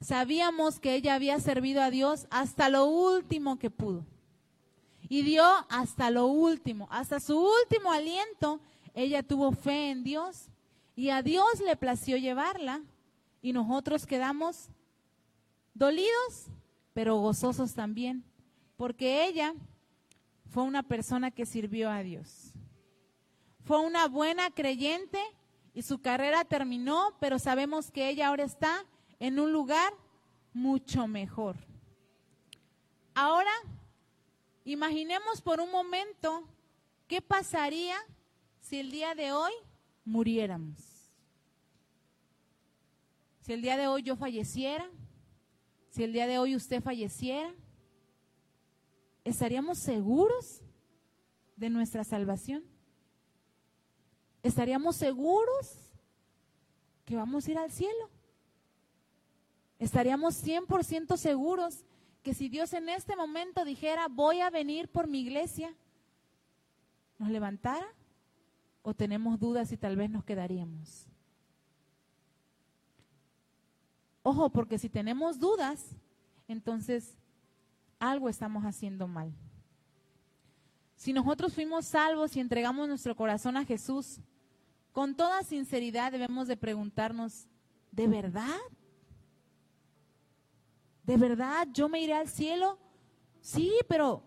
Sabíamos 0.00 0.80
que 0.80 0.96
ella 0.96 1.14
había 1.14 1.38
servido 1.38 1.82
a 1.82 1.90
Dios 1.90 2.26
hasta 2.30 2.68
lo 2.68 2.86
último 2.86 3.60
que 3.60 3.70
pudo. 3.70 4.04
Y 5.08 5.22
dio 5.22 5.44
hasta 5.68 6.10
lo 6.10 6.26
último, 6.26 6.88
hasta 6.90 7.20
su 7.20 7.38
último 7.38 7.92
aliento, 7.92 8.58
ella 8.92 9.22
tuvo 9.22 9.52
fe 9.52 9.90
en 9.90 10.02
Dios 10.02 10.48
y 10.94 11.10
a 11.10 11.22
Dios 11.22 11.60
le 11.64 11.76
plació 11.76 12.16
llevarla 12.16 12.82
y 13.40 13.52
nosotros 13.52 14.06
quedamos 14.06 14.68
dolidos, 15.74 16.46
pero 16.92 17.16
gozosos 17.16 17.74
también, 17.74 18.24
porque 18.76 19.24
ella 19.26 19.54
fue 20.50 20.62
una 20.62 20.82
persona 20.82 21.30
que 21.30 21.46
sirvió 21.46 21.90
a 21.90 22.02
Dios. 22.02 22.52
Fue 23.64 23.80
una 23.80 24.06
buena 24.08 24.50
creyente 24.50 25.18
y 25.72 25.82
su 25.82 26.00
carrera 26.00 26.44
terminó, 26.44 27.16
pero 27.20 27.38
sabemos 27.38 27.90
que 27.90 28.08
ella 28.08 28.28
ahora 28.28 28.44
está 28.44 28.84
en 29.18 29.38
un 29.38 29.52
lugar 29.52 29.94
mucho 30.52 31.06
mejor. 31.06 31.56
Ahora, 33.14 33.52
imaginemos 34.64 35.40
por 35.40 35.60
un 35.60 35.70
momento 35.70 36.46
qué 37.06 37.22
pasaría 37.22 37.96
si 38.60 38.78
el 38.78 38.90
día 38.90 39.14
de 39.14 39.32
hoy 39.32 39.52
muriéramos. 40.04 40.78
Si 43.40 43.52
el 43.52 43.62
día 43.62 43.76
de 43.76 43.88
hoy 43.88 44.02
yo 44.02 44.16
falleciera, 44.16 44.88
si 45.90 46.04
el 46.04 46.12
día 46.12 46.26
de 46.26 46.38
hoy 46.38 46.56
usted 46.56 46.82
falleciera, 46.82 47.52
¿estaríamos 49.24 49.78
seguros 49.78 50.62
de 51.56 51.68
nuestra 51.70 52.04
salvación? 52.04 52.64
¿Estaríamos 54.42 54.96
seguros 54.96 55.92
que 57.04 57.16
vamos 57.16 57.46
a 57.46 57.50
ir 57.50 57.58
al 57.58 57.70
cielo? 57.70 58.10
¿Estaríamos 59.78 60.44
100% 60.44 61.16
seguros 61.16 61.84
que 62.22 62.34
si 62.34 62.48
Dios 62.48 62.72
en 62.72 62.88
este 62.88 63.16
momento 63.16 63.64
dijera, 63.64 64.06
voy 64.08 64.40
a 64.40 64.50
venir 64.50 64.88
por 64.88 65.08
mi 65.08 65.20
iglesia, 65.20 65.74
nos 67.18 67.30
levantara? 67.30 67.86
¿O 68.82 68.94
tenemos 68.94 69.38
dudas 69.38 69.70
y 69.72 69.76
tal 69.76 69.96
vez 69.96 70.10
nos 70.10 70.24
quedaríamos? 70.24 71.06
Ojo, 74.22 74.50
porque 74.50 74.78
si 74.78 74.88
tenemos 74.88 75.38
dudas, 75.38 75.96
entonces 76.48 77.16
algo 77.98 78.28
estamos 78.28 78.64
haciendo 78.64 79.06
mal. 79.06 79.32
Si 80.96 81.12
nosotros 81.12 81.54
fuimos 81.54 81.86
salvos 81.86 82.36
y 82.36 82.40
entregamos 82.40 82.88
nuestro 82.88 83.16
corazón 83.16 83.56
a 83.56 83.64
Jesús, 83.64 84.20
con 84.92 85.16
toda 85.16 85.42
sinceridad 85.42 86.12
debemos 86.12 86.46
de 86.46 86.56
preguntarnos, 86.56 87.48
¿de 87.90 88.06
verdad? 88.06 88.58
¿De 91.02 91.16
verdad 91.16 91.66
yo 91.72 91.88
me 91.88 92.00
iré 92.00 92.14
al 92.14 92.28
cielo? 92.28 92.78
Sí, 93.40 93.72
pero 93.88 94.22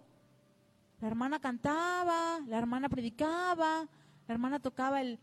la 1.00 1.08
hermana 1.08 1.39
cantaba, 1.39 2.41
la 2.48 2.58
hermana 2.58 2.89
predicaba, 2.89 3.88
la 4.28 4.34
hermana 4.34 4.60
tocaba 4.60 5.02
el, 5.02 5.20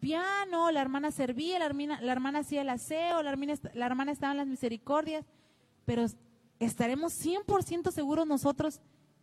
piano, 0.00 0.70
la 0.70 0.80
hermana 0.80 1.10
servía, 1.10 1.58
la 1.58 1.66
hermana, 1.66 2.00
la 2.00 2.12
hermana 2.12 2.38
hacía 2.40 2.62
el 2.62 2.68
aseo, 2.70 3.22
la 3.22 3.30
hermana, 3.30 3.54
la 3.74 3.86
hermana 3.86 4.12
estaba 4.12 4.32
en 4.32 4.38
las 4.38 4.46
misericordias, 4.46 5.24
pero 5.84 6.06
estaremos 6.58 7.12
100% 7.24 7.92
seguros 7.92 8.26
nosotros 8.26 8.80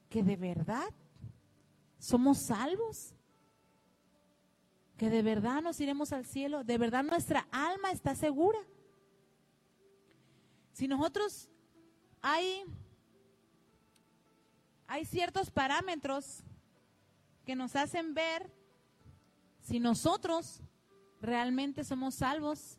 que 0.10 0.24
de 0.24 0.36
verdad 0.36 0.88
somos 1.98 2.38
salvos, 2.38 3.14
que 4.98 5.10
de 5.10 5.24
verdad 5.24 5.62
nos 5.62 5.80
iremos 5.80 6.14
al 6.14 6.26
cielo, 6.26 6.64
de 6.64 6.78
verdad 6.78 7.04
nuestra 7.04 7.48
alma 7.52 7.92
está 7.92 8.16
segura. 8.16 8.60
Si 10.74 10.88
nosotros 10.88 11.50
hay, 12.22 12.64
hay 14.88 15.06
ciertos 15.06 15.50
parámetros 15.50 16.44
que 17.46 17.56
nos 17.56 17.76
hacen 17.76 18.14
ver 18.14 18.52
si 19.64 19.80
nosotros 19.80 20.62
realmente 21.22 21.84
somos 21.84 22.16
salvos 22.16 22.78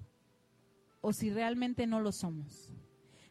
o 1.01 1.12
si 1.12 1.31
realmente 1.31 1.87
no 1.87 2.01
lo 2.01 2.12
somos. 2.12 2.73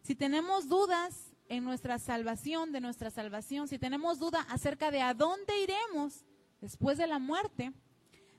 Si 0.02 0.16
tenemos 0.16 0.68
dudas 0.68 1.32
en 1.48 1.64
nuestra 1.64 2.00
salvación, 2.00 2.72
de 2.72 2.82
nuestra 2.82 3.12
salvación, 3.12 3.68
si 3.68 3.78
tenemos 3.80 4.20
duda 4.20 4.42
acerca 4.50 4.92
de 4.92 5.02
a 5.02 5.14
dónde 5.14 5.54
iremos 5.62 6.26
después 6.62 6.98
de 6.98 7.08
la 7.08 7.20
muerte, 7.20 7.72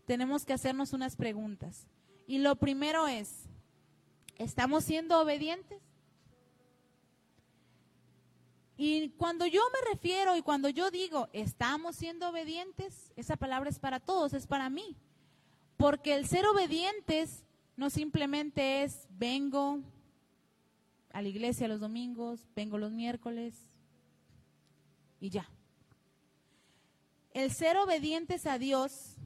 tenemos 0.05 0.44
que 0.44 0.53
hacernos 0.53 0.92
unas 0.92 1.16
preguntas. 1.16 1.88
Y 2.27 2.38
lo 2.38 2.57
primero 2.57 3.07
es, 3.07 3.48
¿estamos 4.37 4.85
siendo 4.85 5.20
obedientes? 5.20 5.81
Y 8.76 9.10
cuando 9.10 9.46
yo 9.46 9.60
me 9.72 9.92
refiero 9.92 10.37
y 10.37 10.42
cuando 10.42 10.68
yo 10.68 10.90
digo, 10.90 11.28
estamos 11.32 11.96
siendo 11.96 12.28
obedientes, 12.28 13.12
esa 13.14 13.37
palabra 13.37 13.70
es 13.70 13.78
para 13.78 14.00
todos, 14.00 14.32
es 14.32 14.46
para 14.46 14.68
mí. 14.68 14.96
Porque 15.76 16.14
el 16.14 16.26
ser 16.26 16.46
obedientes 16.46 17.44
no 17.76 17.90
simplemente 17.90 18.82
es 18.82 19.06
vengo 19.10 19.80
a 21.12 21.22
la 21.22 21.28
iglesia 21.28 21.68
los 21.68 21.80
domingos, 21.80 22.40
vengo 22.56 22.78
los 22.78 22.92
miércoles 22.92 23.54
y 25.20 25.30
ya. 25.30 25.48
El 27.32 27.52
ser 27.52 27.76
obedientes 27.76 28.46
a 28.46 28.58
Dios 28.58 29.16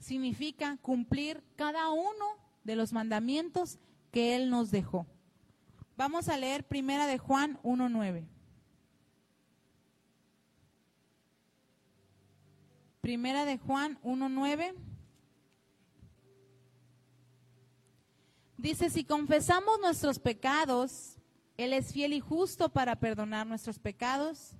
significa 0.00 0.76
cumplir 0.82 1.42
cada 1.56 1.90
uno 1.90 2.26
de 2.64 2.76
los 2.76 2.92
mandamientos 2.92 3.78
que 4.10 4.34
Él 4.34 4.50
nos 4.50 4.70
dejó. 4.70 5.06
Vamos 5.96 6.28
a 6.28 6.36
leer 6.36 6.64
primera 6.64 7.06
de 7.06 7.18
Juan 7.18 7.58
1.9. 7.62 8.37
Primera 13.08 13.46
de 13.46 13.56
Juan 13.56 13.98
1.9. 14.02 14.74
Dice, 18.58 18.90
si 18.90 19.02
confesamos 19.02 19.80
nuestros 19.80 20.18
pecados, 20.18 21.16
Él 21.56 21.72
es 21.72 21.94
fiel 21.94 22.12
y 22.12 22.20
justo 22.20 22.68
para 22.68 22.96
perdonar 22.96 23.46
nuestros 23.46 23.78
pecados 23.78 24.50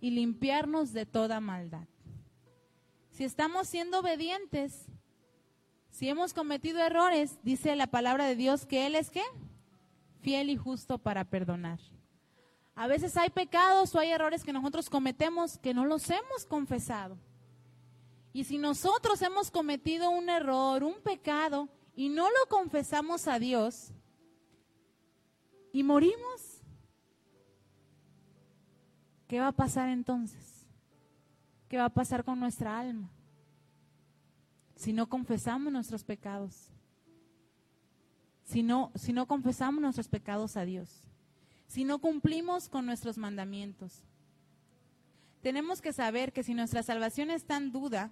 y 0.00 0.12
limpiarnos 0.12 0.94
de 0.94 1.04
toda 1.04 1.40
maldad. 1.40 1.86
Si 3.10 3.24
estamos 3.24 3.68
siendo 3.68 4.00
obedientes, 4.00 4.86
si 5.90 6.08
hemos 6.08 6.32
cometido 6.32 6.80
errores, 6.80 7.38
dice 7.42 7.76
la 7.76 7.88
palabra 7.88 8.24
de 8.24 8.34
Dios 8.34 8.64
que 8.64 8.86
Él 8.86 8.94
es 8.94 9.10
qué? 9.10 9.24
Fiel 10.22 10.48
y 10.48 10.56
justo 10.56 10.96
para 10.96 11.26
perdonar. 11.26 11.80
A 12.74 12.86
veces 12.86 13.18
hay 13.18 13.28
pecados 13.28 13.94
o 13.94 13.98
hay 13.98 14.08
errores 14.08 14.42
que 14.42 14.54
nosotros 14.54 14.88
cometemos 14.88 15.58
que 15.58 15.74
no 15.74 15.84
los 15.84 16.08
hemos 16.08 16.46
confesado. 16.48 17.18
Y 18.32 18.44
si 18.44 18.58
nosotros 18.58 19.20
hemos 19.22 19.50
cometido 19.50 20.10
un 20.10 20.28
error, 20.28 20.84
un 20.84 21.00
pecado, 21.02 21.68
y 21.94 22.08
no 22.08 22.28
lo 22.28 22.48
confesamos 22.48 23.26
a 23.26 23.38
Dios 23.38 23.92
y 25.72 25.82
morimos, 25.82 26.62
¿qué 29.26 29.40
va 29.40 29.48
a 29.48 29.52
pasar 29.52 29.88
entonces? 29.88 30.66
¿Qué 31.68 31.76
va 31.76 31.86
a 31.86 31.94
pasar 31.94 32.24
con 32.24 32.40
nuestra 32.40 32.78
alma? 32.78 33.10
Si 34.76 34.92
no 34.92 35.08
confesamos 35.08 35.72
nuestros 35.72 36.04
pecados. 36.04 36.70
si 38.44 38.62
no, 38.62 38.90
si 38.94 39.12
no 39.12 39.26
confesamos 39.26 39.80
nuestros 39.80 40.08
pecados 40.08 40.56
a 40.56 40.64
Dios, 40.64 41.04
si 41.68 41.84
no 41.84 42.00
cumplimos 42.00 42.68
con 42.68 42.86
nuestros 42.86 43.18
mandamientos. 43.18 44.02
Tenemos 45.42 45.80
que 45.80 45.92
saber 45.92 46.32
que 46.32 46.42
si 46.42 46.54
nuestra 46.54 46.82
salvación 46.82 47.30
está 47.30 47.56
en 47.56 47.72
duda, 47.72 48.10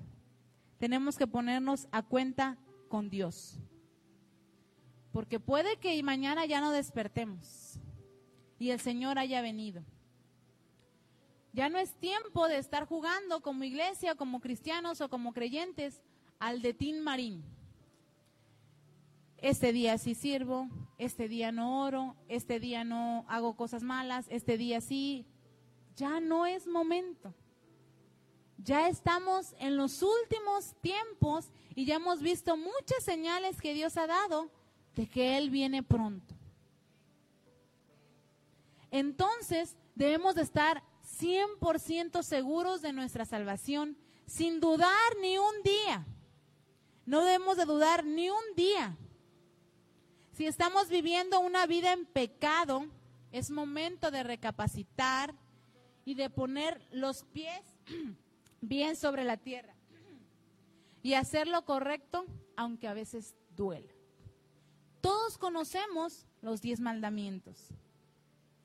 tenemos 0.78 1.16
que 1.16 1.26
ponernos 1.26 1.88
a 1.92 2.02
cuenta 2.02 2.56
con 2.88 3.10
Dios. 3.10 3.58
Porque 5.12 5.40
puede 5.40 5.76
que 5.76 6.02
mañana 6.02 6.46
ya 6.46 6.60
no 6.60 6.70
despertemos 6.70 7.78
y 8.58 8.70
el 8.70 8.80
Señor 8.80 9.18
haya 9.18 9.40
venido. 9.42 9.82
Ya 11.52 11.68
no 11.68 11.78
es 11.78 11.92
tiempo 11.94 12.46
de 12.48 12.58
estar 12.58 12.86
jugando 12.86 13.40
como 13.40 13.64
iglesia, 13.64 14.14
como 14.14 14.40
cristianos 14.40 15.00
o 15.00 15.08
como 15.08 15.32
creyentes 15.32 16.02
al 16.38 16.62
de 16.62 16.74
Tin 16.74 17.00
Marín. 17.00 17.42
Este 19.38 19.72
día 19.72 19.98
sí 19.98 20.14
sirvo, 20.14 20.68
este 20.98 21.28
día 21.28 21.52
no 21.52 21.82
oro, 21.82 22.16
este 22.28 22.60
día 22.60 22.84
no 22.84 23.24
hago 23.28 23.54
cosas 23.56 23.82
malas, 23.82 24.26
este 24.30 24.58
día 24.58 24.80
sí. 24.80 25.26
Ya 25.98 26.20
no 26.20 26.46
es 26.46 26.68
momento. 26.68 27.34
Ya 28.56 28.88
estamos 28.88 29.54
en 29.58 29.76
los 29.76 30.00
últimos 30.00 30.76
tiempos 30.80 31.50
y 31.74 31.86
ya 31.86 31.96
hemos 31.96 32.22
visto 32.22 32.56
muchas 32.56 33.02
señales 33.02 33.60
que 33.60 33.74
Dios 33.74 33.96
ha 33.96 34.06
dado 34.06 34.48
de 34.94 35.08
que 35.08 35.36
Él 35.36 35.50
viene 35.50 35.82
pronto. 35.82 36.36
Entonces 38.92 39.76
debemos 39.96 40.36
de 40.36 40.42
estar 40.42 40.84
100% 41.20 42.22
seguros 42.22 42.80
de 42.80 42.92
nuestra 42.92 43.24
salvación, 43.24 43.98
sin 44.24 44.60
dudar 44.60 45.16
ni 45.20 45.36
un 45.36 45.62
día. 45.64 46.06
No 47.06 47.24
debemos 47.24 47.56
de 47.56 47.64
dudar 47.64 48.04
ni 48.04 48.30
un 48.30 48.54
día. 48.54 48.96
Si 50.32 50.46
estamos 50.46 50.88
viviendo 50.90 51.40
una 51.40 51.66
vida 51.66 51.92
en 51.92 52.06
pecado, 52.06 52.86
es 53.32 53.50
momento 53.50 54.12
de 54.12 54.22
recapacitar 54.22 55.34
y 56.08 56.14
de 56.14 56.30
poner 56.30 56.80
los 56.90 57.24
pies 57.24 57.60
bien 58.62 58.96
sobre 58.96 59.24
la 59.24 59.36
tierra 59.36 59.74
y 61.02 61.12
hacer 61.12 61.46
lo 61.46 61.66
correcto, 61.66 62.24
aunque 62.56 62.88
a 62.88 62.94
veces 62.94 63.34
duela. 63.54 63.92
Todos 65.02 65.36
conocemos 65.36 66.26
los 66.40 66.62
diez 66.62 66.80
mandamientos. 66.80 67.68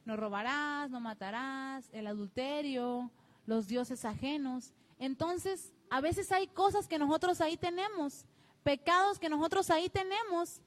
No 0.06 0.16
robarás, 0.16 0.90
no 0.90 1.02
matarás, 1.02 1.90
el 1.92 2.08
adulterio, 2.08 3.12
los 3.46 3.68
dioses 3.68 4.06
ajenos. 4.06 4.74
Entonces, 4.98 5.74
a 5.90 6.00
veces 6.00 6.32
hay 6.32 6.48
cosas 6.48 6.88
que 6.88 6.98
nosotros 6.98 7.42
ahí 7.42 7.58
tenemos, 7.58 8.26
pecados 8.64 9.20
que 9.20 9.28
nosotros 9.28 9.70
ahí 9.70 9.90
tenemos 9.90 10.62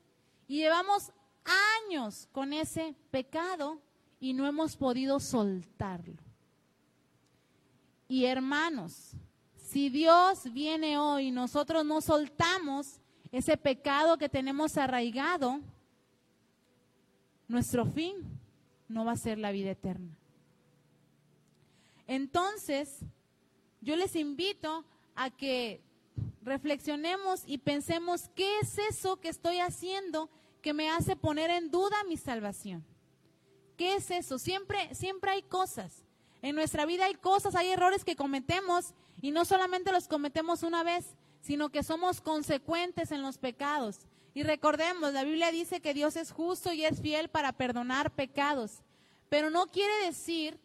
y 0.46 0.58
llevamos 0.58 1.10
años 1.86 2.28
con 2.32 2.52
ese 2.52 2.94
pecado 3.10 3.80
y 4.20 4.34
no 4.34 4.46
hemos 4.46 4.76
podido 4.76 5.20
soltarlo. 5.20 6.25
Y 8.08 8.24
hermanos, 8.26 9.12
si 9.56 9.90
Dios 9.90 10.52
viene 10.52 10.98
hoy 10.98 11.28
y 11.28 11.30
nosotros 11.30 11.84
no 11.84 12.00
soltamos 12.00 13.00
ese 13.32 13.56
pecado 13.56 14.16
que 14.16 14.28
tenemos 14.28 14.76
arraigado, 14.76 15.60
nuestro 17.48 17.84
fin 17.84 18.16
no 18.88 19.04
va 19.04 19.12
a 19.12 19.16
ser 19.16 19.38
la 19.38 19.50
vida 19.50 19.70
eterna. 19.70 20.16
Entonces, 22.06 23.00
yo 23.80 23.96
les 23.96 24.14
invito 24.14 24.84
a 25.16 25.30
que 25.30 25.80
reflexionemos 26.42 27.42
y 27.46 27.58
pensemos 27.58 28.30
qué 28.36 28.60
es 28.60 28.78
eso 28.78 29.16
que 29.16 29.28
estoy 29.28 29.58
haciendo 29.58 30.30
que 30.62 30.72
me 30.72 30.90
hace 30.90 31.16
poner 31.16 31.50
en 31.50 31.70
duda 31.70 31.96
mi 32.08 32.16
salvación. 32.16 32.84
¿Qué 33.76 33.96
es 33.96 34.10
eso? 34.10 34.38
Siempre, 34.38 34.94
siempre 34.94 35.32
hay 35.32 35.42
cosas. 35.42 36.05
En 36.46 36.54
nuestra 36.54 36.86
vida 36.86 37.06
hay 37.06 37.14
cosas, 37.16 37.56
hay 37.56 37.70
errores 37.70 38.04
que 38.04 38.14
cometemos 38.14 38.94
y 39.20 39.32
no 39.32 39.44
solamente 39.44 39.90
los 39.90 40.06
cometemos 40.06 40.62
una 40.62 40.84
vez, 40.84 41.16
sino 41.40 41.70
que 41.70 41.82
somos 41.82 42.20
consecuentes 42.20 43.10
en 43.10 43.20
los 43.20 43.36
pecados. 43.36 44.06
Y 44.32 44.44
recordemos, 44.44 45.12
la 45.12 45.24
Biblia 45.24 45.50
dice 45.50 45.80
que 45.80 45.92
Dios 45.92 46.14
es 46.14 46.30
justo 46.30 46.72
y 46.72 46.84
es 46.84 47.00
fiel 47.00 47.28
para 47.30 47.52
perdonar 47.52 48.12
pecados. 48.12 48.84
Pero 49.28 49.50
no 49.50 49.66
quiere 49.66 49.92
decir 50.04 50.56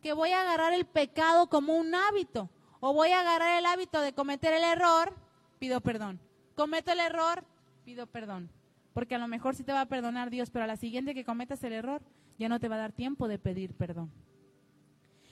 que 0.00 0.14
voy 0.14 0.30
a 0.30 0.40
agarrar 0.40 0.72
el 0.72 0.86
pecado 0.86 1.50
como 1.50 1.76
un 1.76 1.94
hábito 1.94 2.48
o 2.80 2.94
voy 2.94 3.10
a 3.10 3.20
agarrar 3.20 3.58
el 3.58 3.66
hábito 3.66 4.00
de 4.00 4.14
cometer 4.14 4.54
el 4.54 4.64
error, 4.64 5.14
pido 5.58 5.82
perdón. 5.82 6.18
Cometo 6.54 6.92
el 6.92 7.00
error, 7.00 7.44
pido 7.84 8.06
perdón. 8.06 8.48
Porque 8.94 9.16
a 9.16 9.18
lo 9.18 9.28
mejor 9.28 9.54
sí 9.54 9.64
te 9.64 9.72
va 9.74 9.82
a 9.82 9.86
perdonar 9.86 10.30
Dios, 10.30 10.48
pero 10.48 10.64
a 10.64 10.68
la 10.68 10.78
siguiente 10.78 11.12
que 11.12 11.26
cometas 11.26 11.62
el 11.62 11.74
error, 11.74 12.00
ya 12.38 12.48
no 12.48 12.58
te 12.58 12.68
va 12.68 12.76
a 12.76 12.78
dar 12.78 12.92
tiempo 12.92 13.28
de 13.28 13.38
pedir 13.38 13.74
perdón. 13.74 14.10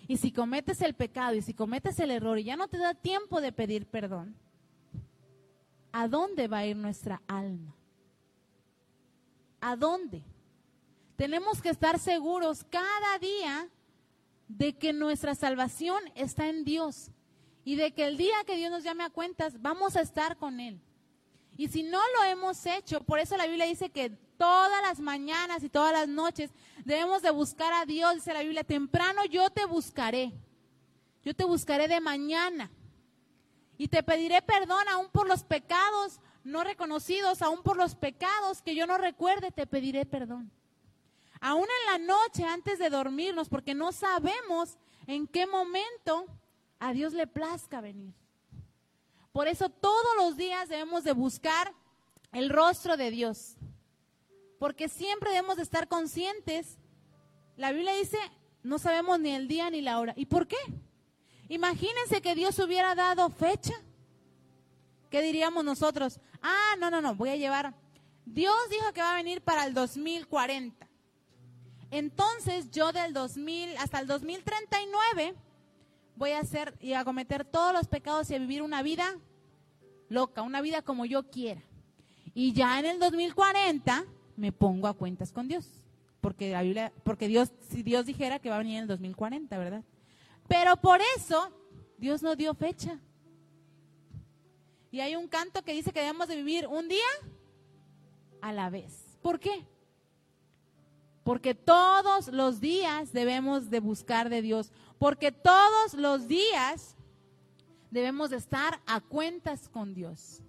Y 0.08 0.16
si 0.16 0.32
cometes 0.32 0.80
el 0.80 0.94
pecado 0.94 1.34
y 1.34 1.42
si 1.42 1.54
cometes 1.54 1.98
el 1.98 2.10
error 2.10 2.38
y 2.38 2.44
ya 2.44 2.56
no 2.56 2.68
te 2.68 2.78
da 2.78 2.94
tiempo 2.94 3.40
de 3.40 3.52
pedir 3.52 3.86
perdón, 3.86 4.34
¿a 5.92 6.08
dónde 6.08 6.48
va 6.48 6.58
a 6.58 6.66
ir 6.66 6.76
nuestra 6.76 7.22
alma? 7.26 7.74
¿A 9.60 9.76
dónde? 9.76 10.22
Tenemos 11.16 11.62
que 11.62 11.68
estar 11.68 11.98
seguros 11.98 12.64
cada 12.64 13.18
día 13.20 13.68
de 14.48 14.76
que 14.76 14.92
nuestra 14.92 15.34
salvación 15.34 16.02
está 16.14 16.48
en 16.48 16.64
Dios 16.64 17.10
y 17.64 17.76
de 17.76 17.92
que 17.92 18.06
el 18.06 18.16
día 18.16 18.34
que 18.44 18.56
Dios 18.56 18.70
nos 18.70 18.82
llame 18.82 19.04
a 19.04 19.10
cuentas 19.10 19.60
vamos 19.62 19.96
a 19.96 20.00
estar 20.00 20.36
con 20.36 20.58
Él. 20.58 20.80
Y 21.56 21.68
si 21.68 21.82
no 21.82 22.00
lo 22.16 22.24
hemos 22.24 22.64
hecho, 22.66 23.02
por 23.04 23.18
eso 23.18 23.36
la 23.36 23.46
Biblia 23.46 23.66
dice 23.66 23.90
que 23.90 24.18
todas 24.42 24.82
las 24.82 24.98
mañanas 24.98 25.62
y 25.62 25.68
todas 25.68 25.92
las 25.92 26.08
noches 26.08 26.50
debemos 26.84 27.22
de 27.22 27.30
buscar 27.30 27.72
a 27.72 27.86
Dios, 27.86 28.16
dice 28.16 28.32
la 28.32 28.42
Biblia, 28.42 28.64
temprano 28.64 29.24
yo 29.26 29.50
te 29.50 29.64
buscaré, 29.66 30.32
yo 31.22 31.32
te 31.32 31.44
buscaré 31.44 31.86
de 31.86 32.00
mañana 32.00 32.68
y 33.78 33.86
te 33.86 34.02
pediré 34.02 34.42
perdón 34.42 34.88
aún 34.88 35.10
por 35.10 35.28
los 35.28 35.44
pecados 35.44 36.18
no 36.42 36.64
reconocidos, 36.64 37.40
aún 37.40 37.62
por 37.62 37.76
los 37.76 37.94
pecados 37.94 38.62
que 38.62 38.74
yo 38.74 38.84
no 38.84 38.98
recuerde, 38.98 39.52
te 39.52 39.64
pediré 39.64 40.06
perdón. 40.06 40.50
Aún 41.40 41.68
en 41.86 41.92
la 41.92 42.14
noche 42.14 42.42
antes 42.42 42.80
de 42.80 42.90
dormirnos, 42.90 43.48
porque 43.48 43.76
no 43.76 43.92
sabemos 43.92 44.76
en 45.06 45.28
qué 45.28 45.46
momento 45.46 46.26
a 46.80 46.92
Dios 46.92 47.12
le 47.12 47.28
plazca 47.28 47.80
venir. 47.80 48.12
Por 49.30 49.46
eso 49.46 49.68
todos 49.68 50.16
los 50.16 50.36
días 50.36 50.68
debemos 50.68 51.04
de 51.04 51.12
buscar 51.12 51.72
el 52.32 52.50
rostro 52.50 52.96
de 52.96 53.12
Dios. 53.12 53.56
Porque 54.62 54.88
siempre 54.88 55.30
debemos 55.30 55.56
de 55.56 55.64
estar 55.64 55.88
conscientes. 55.88 56.78
La 57.56 57.72
Biblia 57.72 57.94
dice, 57.94 58.16
no 58.62 58.78
sabemos 58.78 59.18
ni 59.18 59.30
el 59.30 59.48
día 59.48 59.68
ni 59.70 59.80
la 59.80 59.98
hora. 59.98 60.14
¿Y 60.16 60.26
por 60.26 60.46
qué? 60.46 60.56
Imagínense 61.48 62.22
que 62.22 62.36
Dios 62.36 62.56
hubiera 62.60 62.94
dado 62.94 63.28
fecha. 63.28 63.74
¿Qué 65.10 65.20
diríamos 65.20 65.64
nosotros? 65.64 66.20
Ah, 66.40 66.76
no, 66.78 66.92
no, 66.92 67.00
no, 67.00 67.16
voy 67.16 67.30
a 67.30 67.36
llevar. 67.36 67.74
Dios 68.24 68.54
dijo 68.70 68.92
que 68.92 69.00
va 69.00 69.14
a 69.14 69.16
venir 69.16 69.42
para 69.42 69.66
el 69.66 69.74
2040. 69.74 70.88
Entonces 71.90 72.70
yo 72.70 72.92
del 72.92 73.12
2000 73.14 73.76
hasta 73.78 73.98
el 73.98 74.06
2039 74.06 75.34
voy 76.14 76.30
a 76.30 76.38
hacer 76.38 76.78
y 76.80 76.92
a 76.92 77.04
cometer 77.04 77.44
todos 77.44 77.72
los 77.72 77.88
pecados 77.88 78.30
y 78.30 78.36
a 78.36 78.38
vivir 78.38 78.62
una 78.62 78.84
vida 78.84 79.12
loca, 80.08 80.42
una 80.42 80.60
vida 80.60 80.82
como 80.82 81.04
yo 81.04 81.28
quiera. 81.32 81.64
Y 82.32 82.52
ya 82.52 82.78
en 82.78 82.86
el 82.86 83.00
2040 83.00 84.06
me 84.36 84.52
pongo 84.52 84.88
a 84.88 84.94
cuentas 84.94 85.32
con 85.32 85.48
Dios. 85.48 85.68
Porque 86.20 86.52
la 86.52 86.62
Biblia, 86.62 86.92
porque 87.04 87.28
Dios, 87.28 87.50
si 87.70 87.82
Dios 87.82 88.06
dijera 88.06 88.38
que 88.38 88.48
va 88.48 88.56
a 88.56 88.58
venir 88.58 88.76
en 88.76 88.82
el 88.82 88.88
2040, 88.88 89.58
¿verdad? 89.58 89.84
Pero 90.48 90.76
por 90.76 91.00
eso 91.16 91.50
Dios 91.98 92.22
no 92.22 92.36
dio 92.36 92.54
fecha. 92.54 92.98
Y 94.90 95.00
hay 95.00 95.16
un 95.16 95.26
canto 95.26 95.62
que 95.62 95.72
dice 95.72 95.92
que 95.92 96.00
debemos 96.00 96.28
de 96.28 96.36
vivir 96.36 96.66
un 96.66 96.88
día 96.88 97.00
a 98.40 98.52
la 98.52 98.70
vez. 98.70 99.18
¿Por 99.22 99.40
qué? 99.40 99.66
Porque 101.24 101.54
todos 101.54 102.28
los 102.28 102.60
días 102.60 103.12
debemos 103.12 103.70
de 103.70 103.80
buscar 103.80 104.28
de 104.28 104.42
Dios 104.42 104.72
porque 105.02 105.32
todos 105.32 105.94
los 105.94 106.28
días 106.28 106.94
debemos 107.90 108.30
de 108.30 108.36
estar 108.36 108.80
a 108.86 109.00
cuentas 109.00 109.68
con 109.68 109.94
Dios 109.94 110.40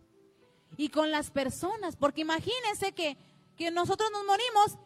y 0.78 0.90
con 0.90 1.10
las 1.10 1.32
personas, 1.32 1.96
porque 1.96 2.22
imagínense 2.22 2.92
que, 2.92 3.18
que 3.58 3.72
nosotros 3.72 4.10
nos 4.12 4.26
morimos 4.26 4.78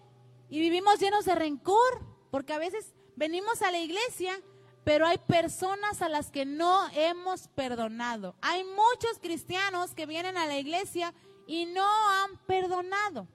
y 0.49 0.59
vivimos 0.59 0.99
llenos 0.99 1.25
de 1.25 1.35
rencor, 1.35 2.05
porque 2.31 2.53
a 2.53 2.59
veces 2.59 2.93
venimos 3.15 3.61
a 3.61 3.71
la 3.71 3.79
iglesia, 3.79 4.39
pero 4.83 5.05
hay 5.05 5.17
personas 5.17 6.01
a 6.01 6.09
las 6.09 6.31
que 6.31 6.45
no 6.45 6.87
hemos 6.93 7.47
perdonado. 7.49 8.35
Hay 8.41 8.63
muchos 8.63 9.19
cristianos 9.21 9.93
que 9.93 10.05
vienen 10.05 10.37
a 10.37 10.45
la 10.45 10.57
iglesia 10.57 11.13
y 11.45 11.65
no 11.65 11.85
han 12.09 12.37
perdonado. 12.45 13.27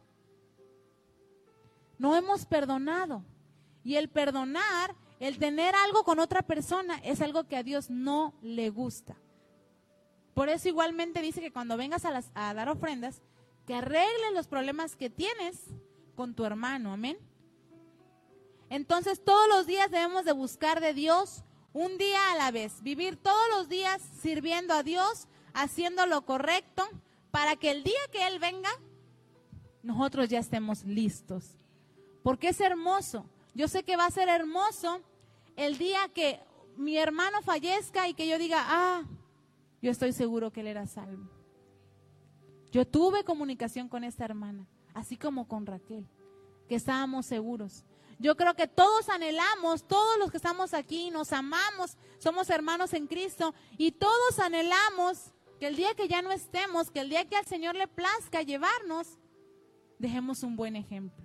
No 1.98 2.16
hemos 2.16 2.46
perdonado. 2.46 3.24
Y 3.84 3.96
el 3.96 4.08
perdonar 4.08 4.94
el 5.22 5.38
tener 5.38 5.72
algo 5.76 6.02
con 6.02 6.18
otra 6.18 6.42
persona 6.42 6.98
es 7.04 7.20
algo 7.20 7.44
que 7.44 7.56
a 7.56 7.62
Dios 7.62 7.90
no 7.90 8.34
le 8.42 8.70
gusta. 8.70 9.14
Por 10.34 10.48
eso 10.48 10.66
igualmente 10.66 11.22
dice 11.22 11.40
que 11.40 11.52
cuando 11.52 11.76
vengas 11.76 12.04
a, 12.04 12.10
las, 12.10 12.32
a 12.34 12.52
dar 12.54 12.68
ofrendas, 12.68 13.22
que 13.66 13.74
arregles 13.74 14.32
los 14.34 14.48
problemas 14.48 14.96
que 14.96 15.10
tienes 15.10 15.58
con 16.14 16.34
tu 16.34 16.44
hermano, 16.44 16.92
amén. 16.92 17.18
Entonces 18.68 19.22
todos 19.22 19.48
los 19.48 19.66
días 19.66 19.90
debemos 19.90 20.24
de 20.24 20.32
buscar 20.32 20.80
de 20.80 20.94
Dios 20.94 21.44
un 21.72 21.98
día 21.98 22.32
a 22.32 22.36
la 22.36 22.50
vez, 22.50 22.82
vivir 22.82 23.16
todos 23.16 23.48
los 23.50 23.68
días 23.68 24.02
sirviendo 24.20 24.74
a 24.74 24.82
Dios, 24.82 25.26
haciendo 25.54 26.06
lo 26.06 26.24
correcto, 26.24 26.88
para 27.30 27.56
que 27.56 27.70
el 27.70 27.82
día 27.82 28.00
que 28.10 28.26
Él 28.26 28.38
venga, 28.38 28.70
nosotros 29.82 30.28
ya 30.28 30.38
estemos 30.38 30.84
listos. 30.84 31.56
Porque 32.22 32.48
es 32.48 32.60
hermoso. 32.60 33.26
Yo 33.54 33.68
sé 33.68 33.82
que 33.82 33.96
va 33.96 34.06
a 34.06 34.10
ser 34.10 34.28
hermoso 34.28 35.00
el 35.56 35.76
día 35.76 36.08
que 36.14 36.40
mi 36.76 36.96
hermano 36.96 37.42
fallezca 37.42 38.08
y 38.08 38.14
que 38.14 38.26
yo 38.26 38.38
diga, 38.38 38.64
ah, 38.66 39.02
yo 39.80 39.90
estoy 39.90 40.12
seguro 40.12 40.52
que 40.52 40.60
él 40.60 40.68
era 40.68 40.86
salvo. 40.86 41.28
Yo 42.72 42.86
tuve 42.86 43.22
comunicación 43.22 43.88
con 43.88 44.02
esta 44.02 44.24
hermana, 44.24 44.66
así 44.94 45.16
como 45.16 45.46
con 45.46 45.66
Raquel, 45.66 46.08
que 46.68 46.74
estábamos 46.74 47.26
seguros. 47.26 47.84
Yo 48.18 48.36
creo 48.36 48.54
que 48.54 48.66
todos 48.66 49.08
anhelamos, 49.08 49.86
todos 49.86 50.18
los 50.18 50.30
que 50.30 50.38
estamos 50.38 50.72
aquí, 50.72 51.10
nos 51.10 51.32
amamos, 51.32 51.98
somos 52.18 52.48
hermanos 52.50 52.94
en 52.94 53.06
Cristo 53.06 53.54
y 53.76 53.92
todos 53.92 54.38
anhelamos 54.38 55.32
que 55.60 55.66
el 55.66 55.76
día 55.76 55.94
que 55.94 56.08
ya 56.08 56.22
no 56.22 56.32
estemos, 56.32 56.90
que 56.90 57.00
el 57.00 57.10
día 57.10 57.28
que 57.28 57.36
al 57.36 57.44
Señor 57.44 57.76
le 57.76 57.88
plazca 57.88 58.42
llevarnos, 58.42 59.18
dejemos 59.98 60.42
un 60.42 60.56
buen 60.56 60.74
ejemplo. 60.74 61.24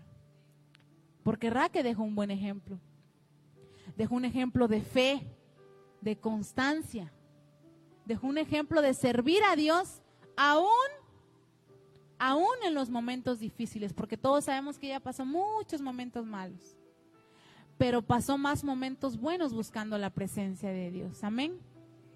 Porque 1.23 1.49
Raquel 1.49 1.83
dejó 1.83 2.03
un 2.03 2.15
buen 2.15 2.29
ejemplo. 2.29 2.79
Dejó 3.95 4.15
un 4.15 4.25
ejemplo 4.25 4.67
de 4.67 4.81
fe, 4.81 5.27
de 6.01 6.17
constancia. 6.19 7.11
Dejó 8.05 8.27
un 8.27 8.37
ejemplo 8.37 8.81
de 8.81 8.93
servir 8.93 9.43
a 9.43 9.55
Dios 9.55 10.01
aún, 10.35 10.67
aún 12.19 12.55
en 12.65 12.73
los 12.73 12.89
momentos 12.89 13.39
difíciles, 13.39 13.93
porque 13.93 14.17
todos 14.17 14.45
sabemos 14.45 14.77
que 14.77 14.87
ella 14.87 14.99
pasó 14.99 15.25
muchos 15.25 15.81
momentos 15.81 16.25
malos, 16.25 16.77
pero 17.77 18.01
pasó 18.01 18.37
más 18.37 18.63
momentos 18.63 19.17
buenos 19.17 19.53
buscando 19.53 19.97
la 19.97 20.09
presencia 20.09 20.69
de 20.69 20.91
Dios. 20.91 21.23
Amén. 21.23 21.59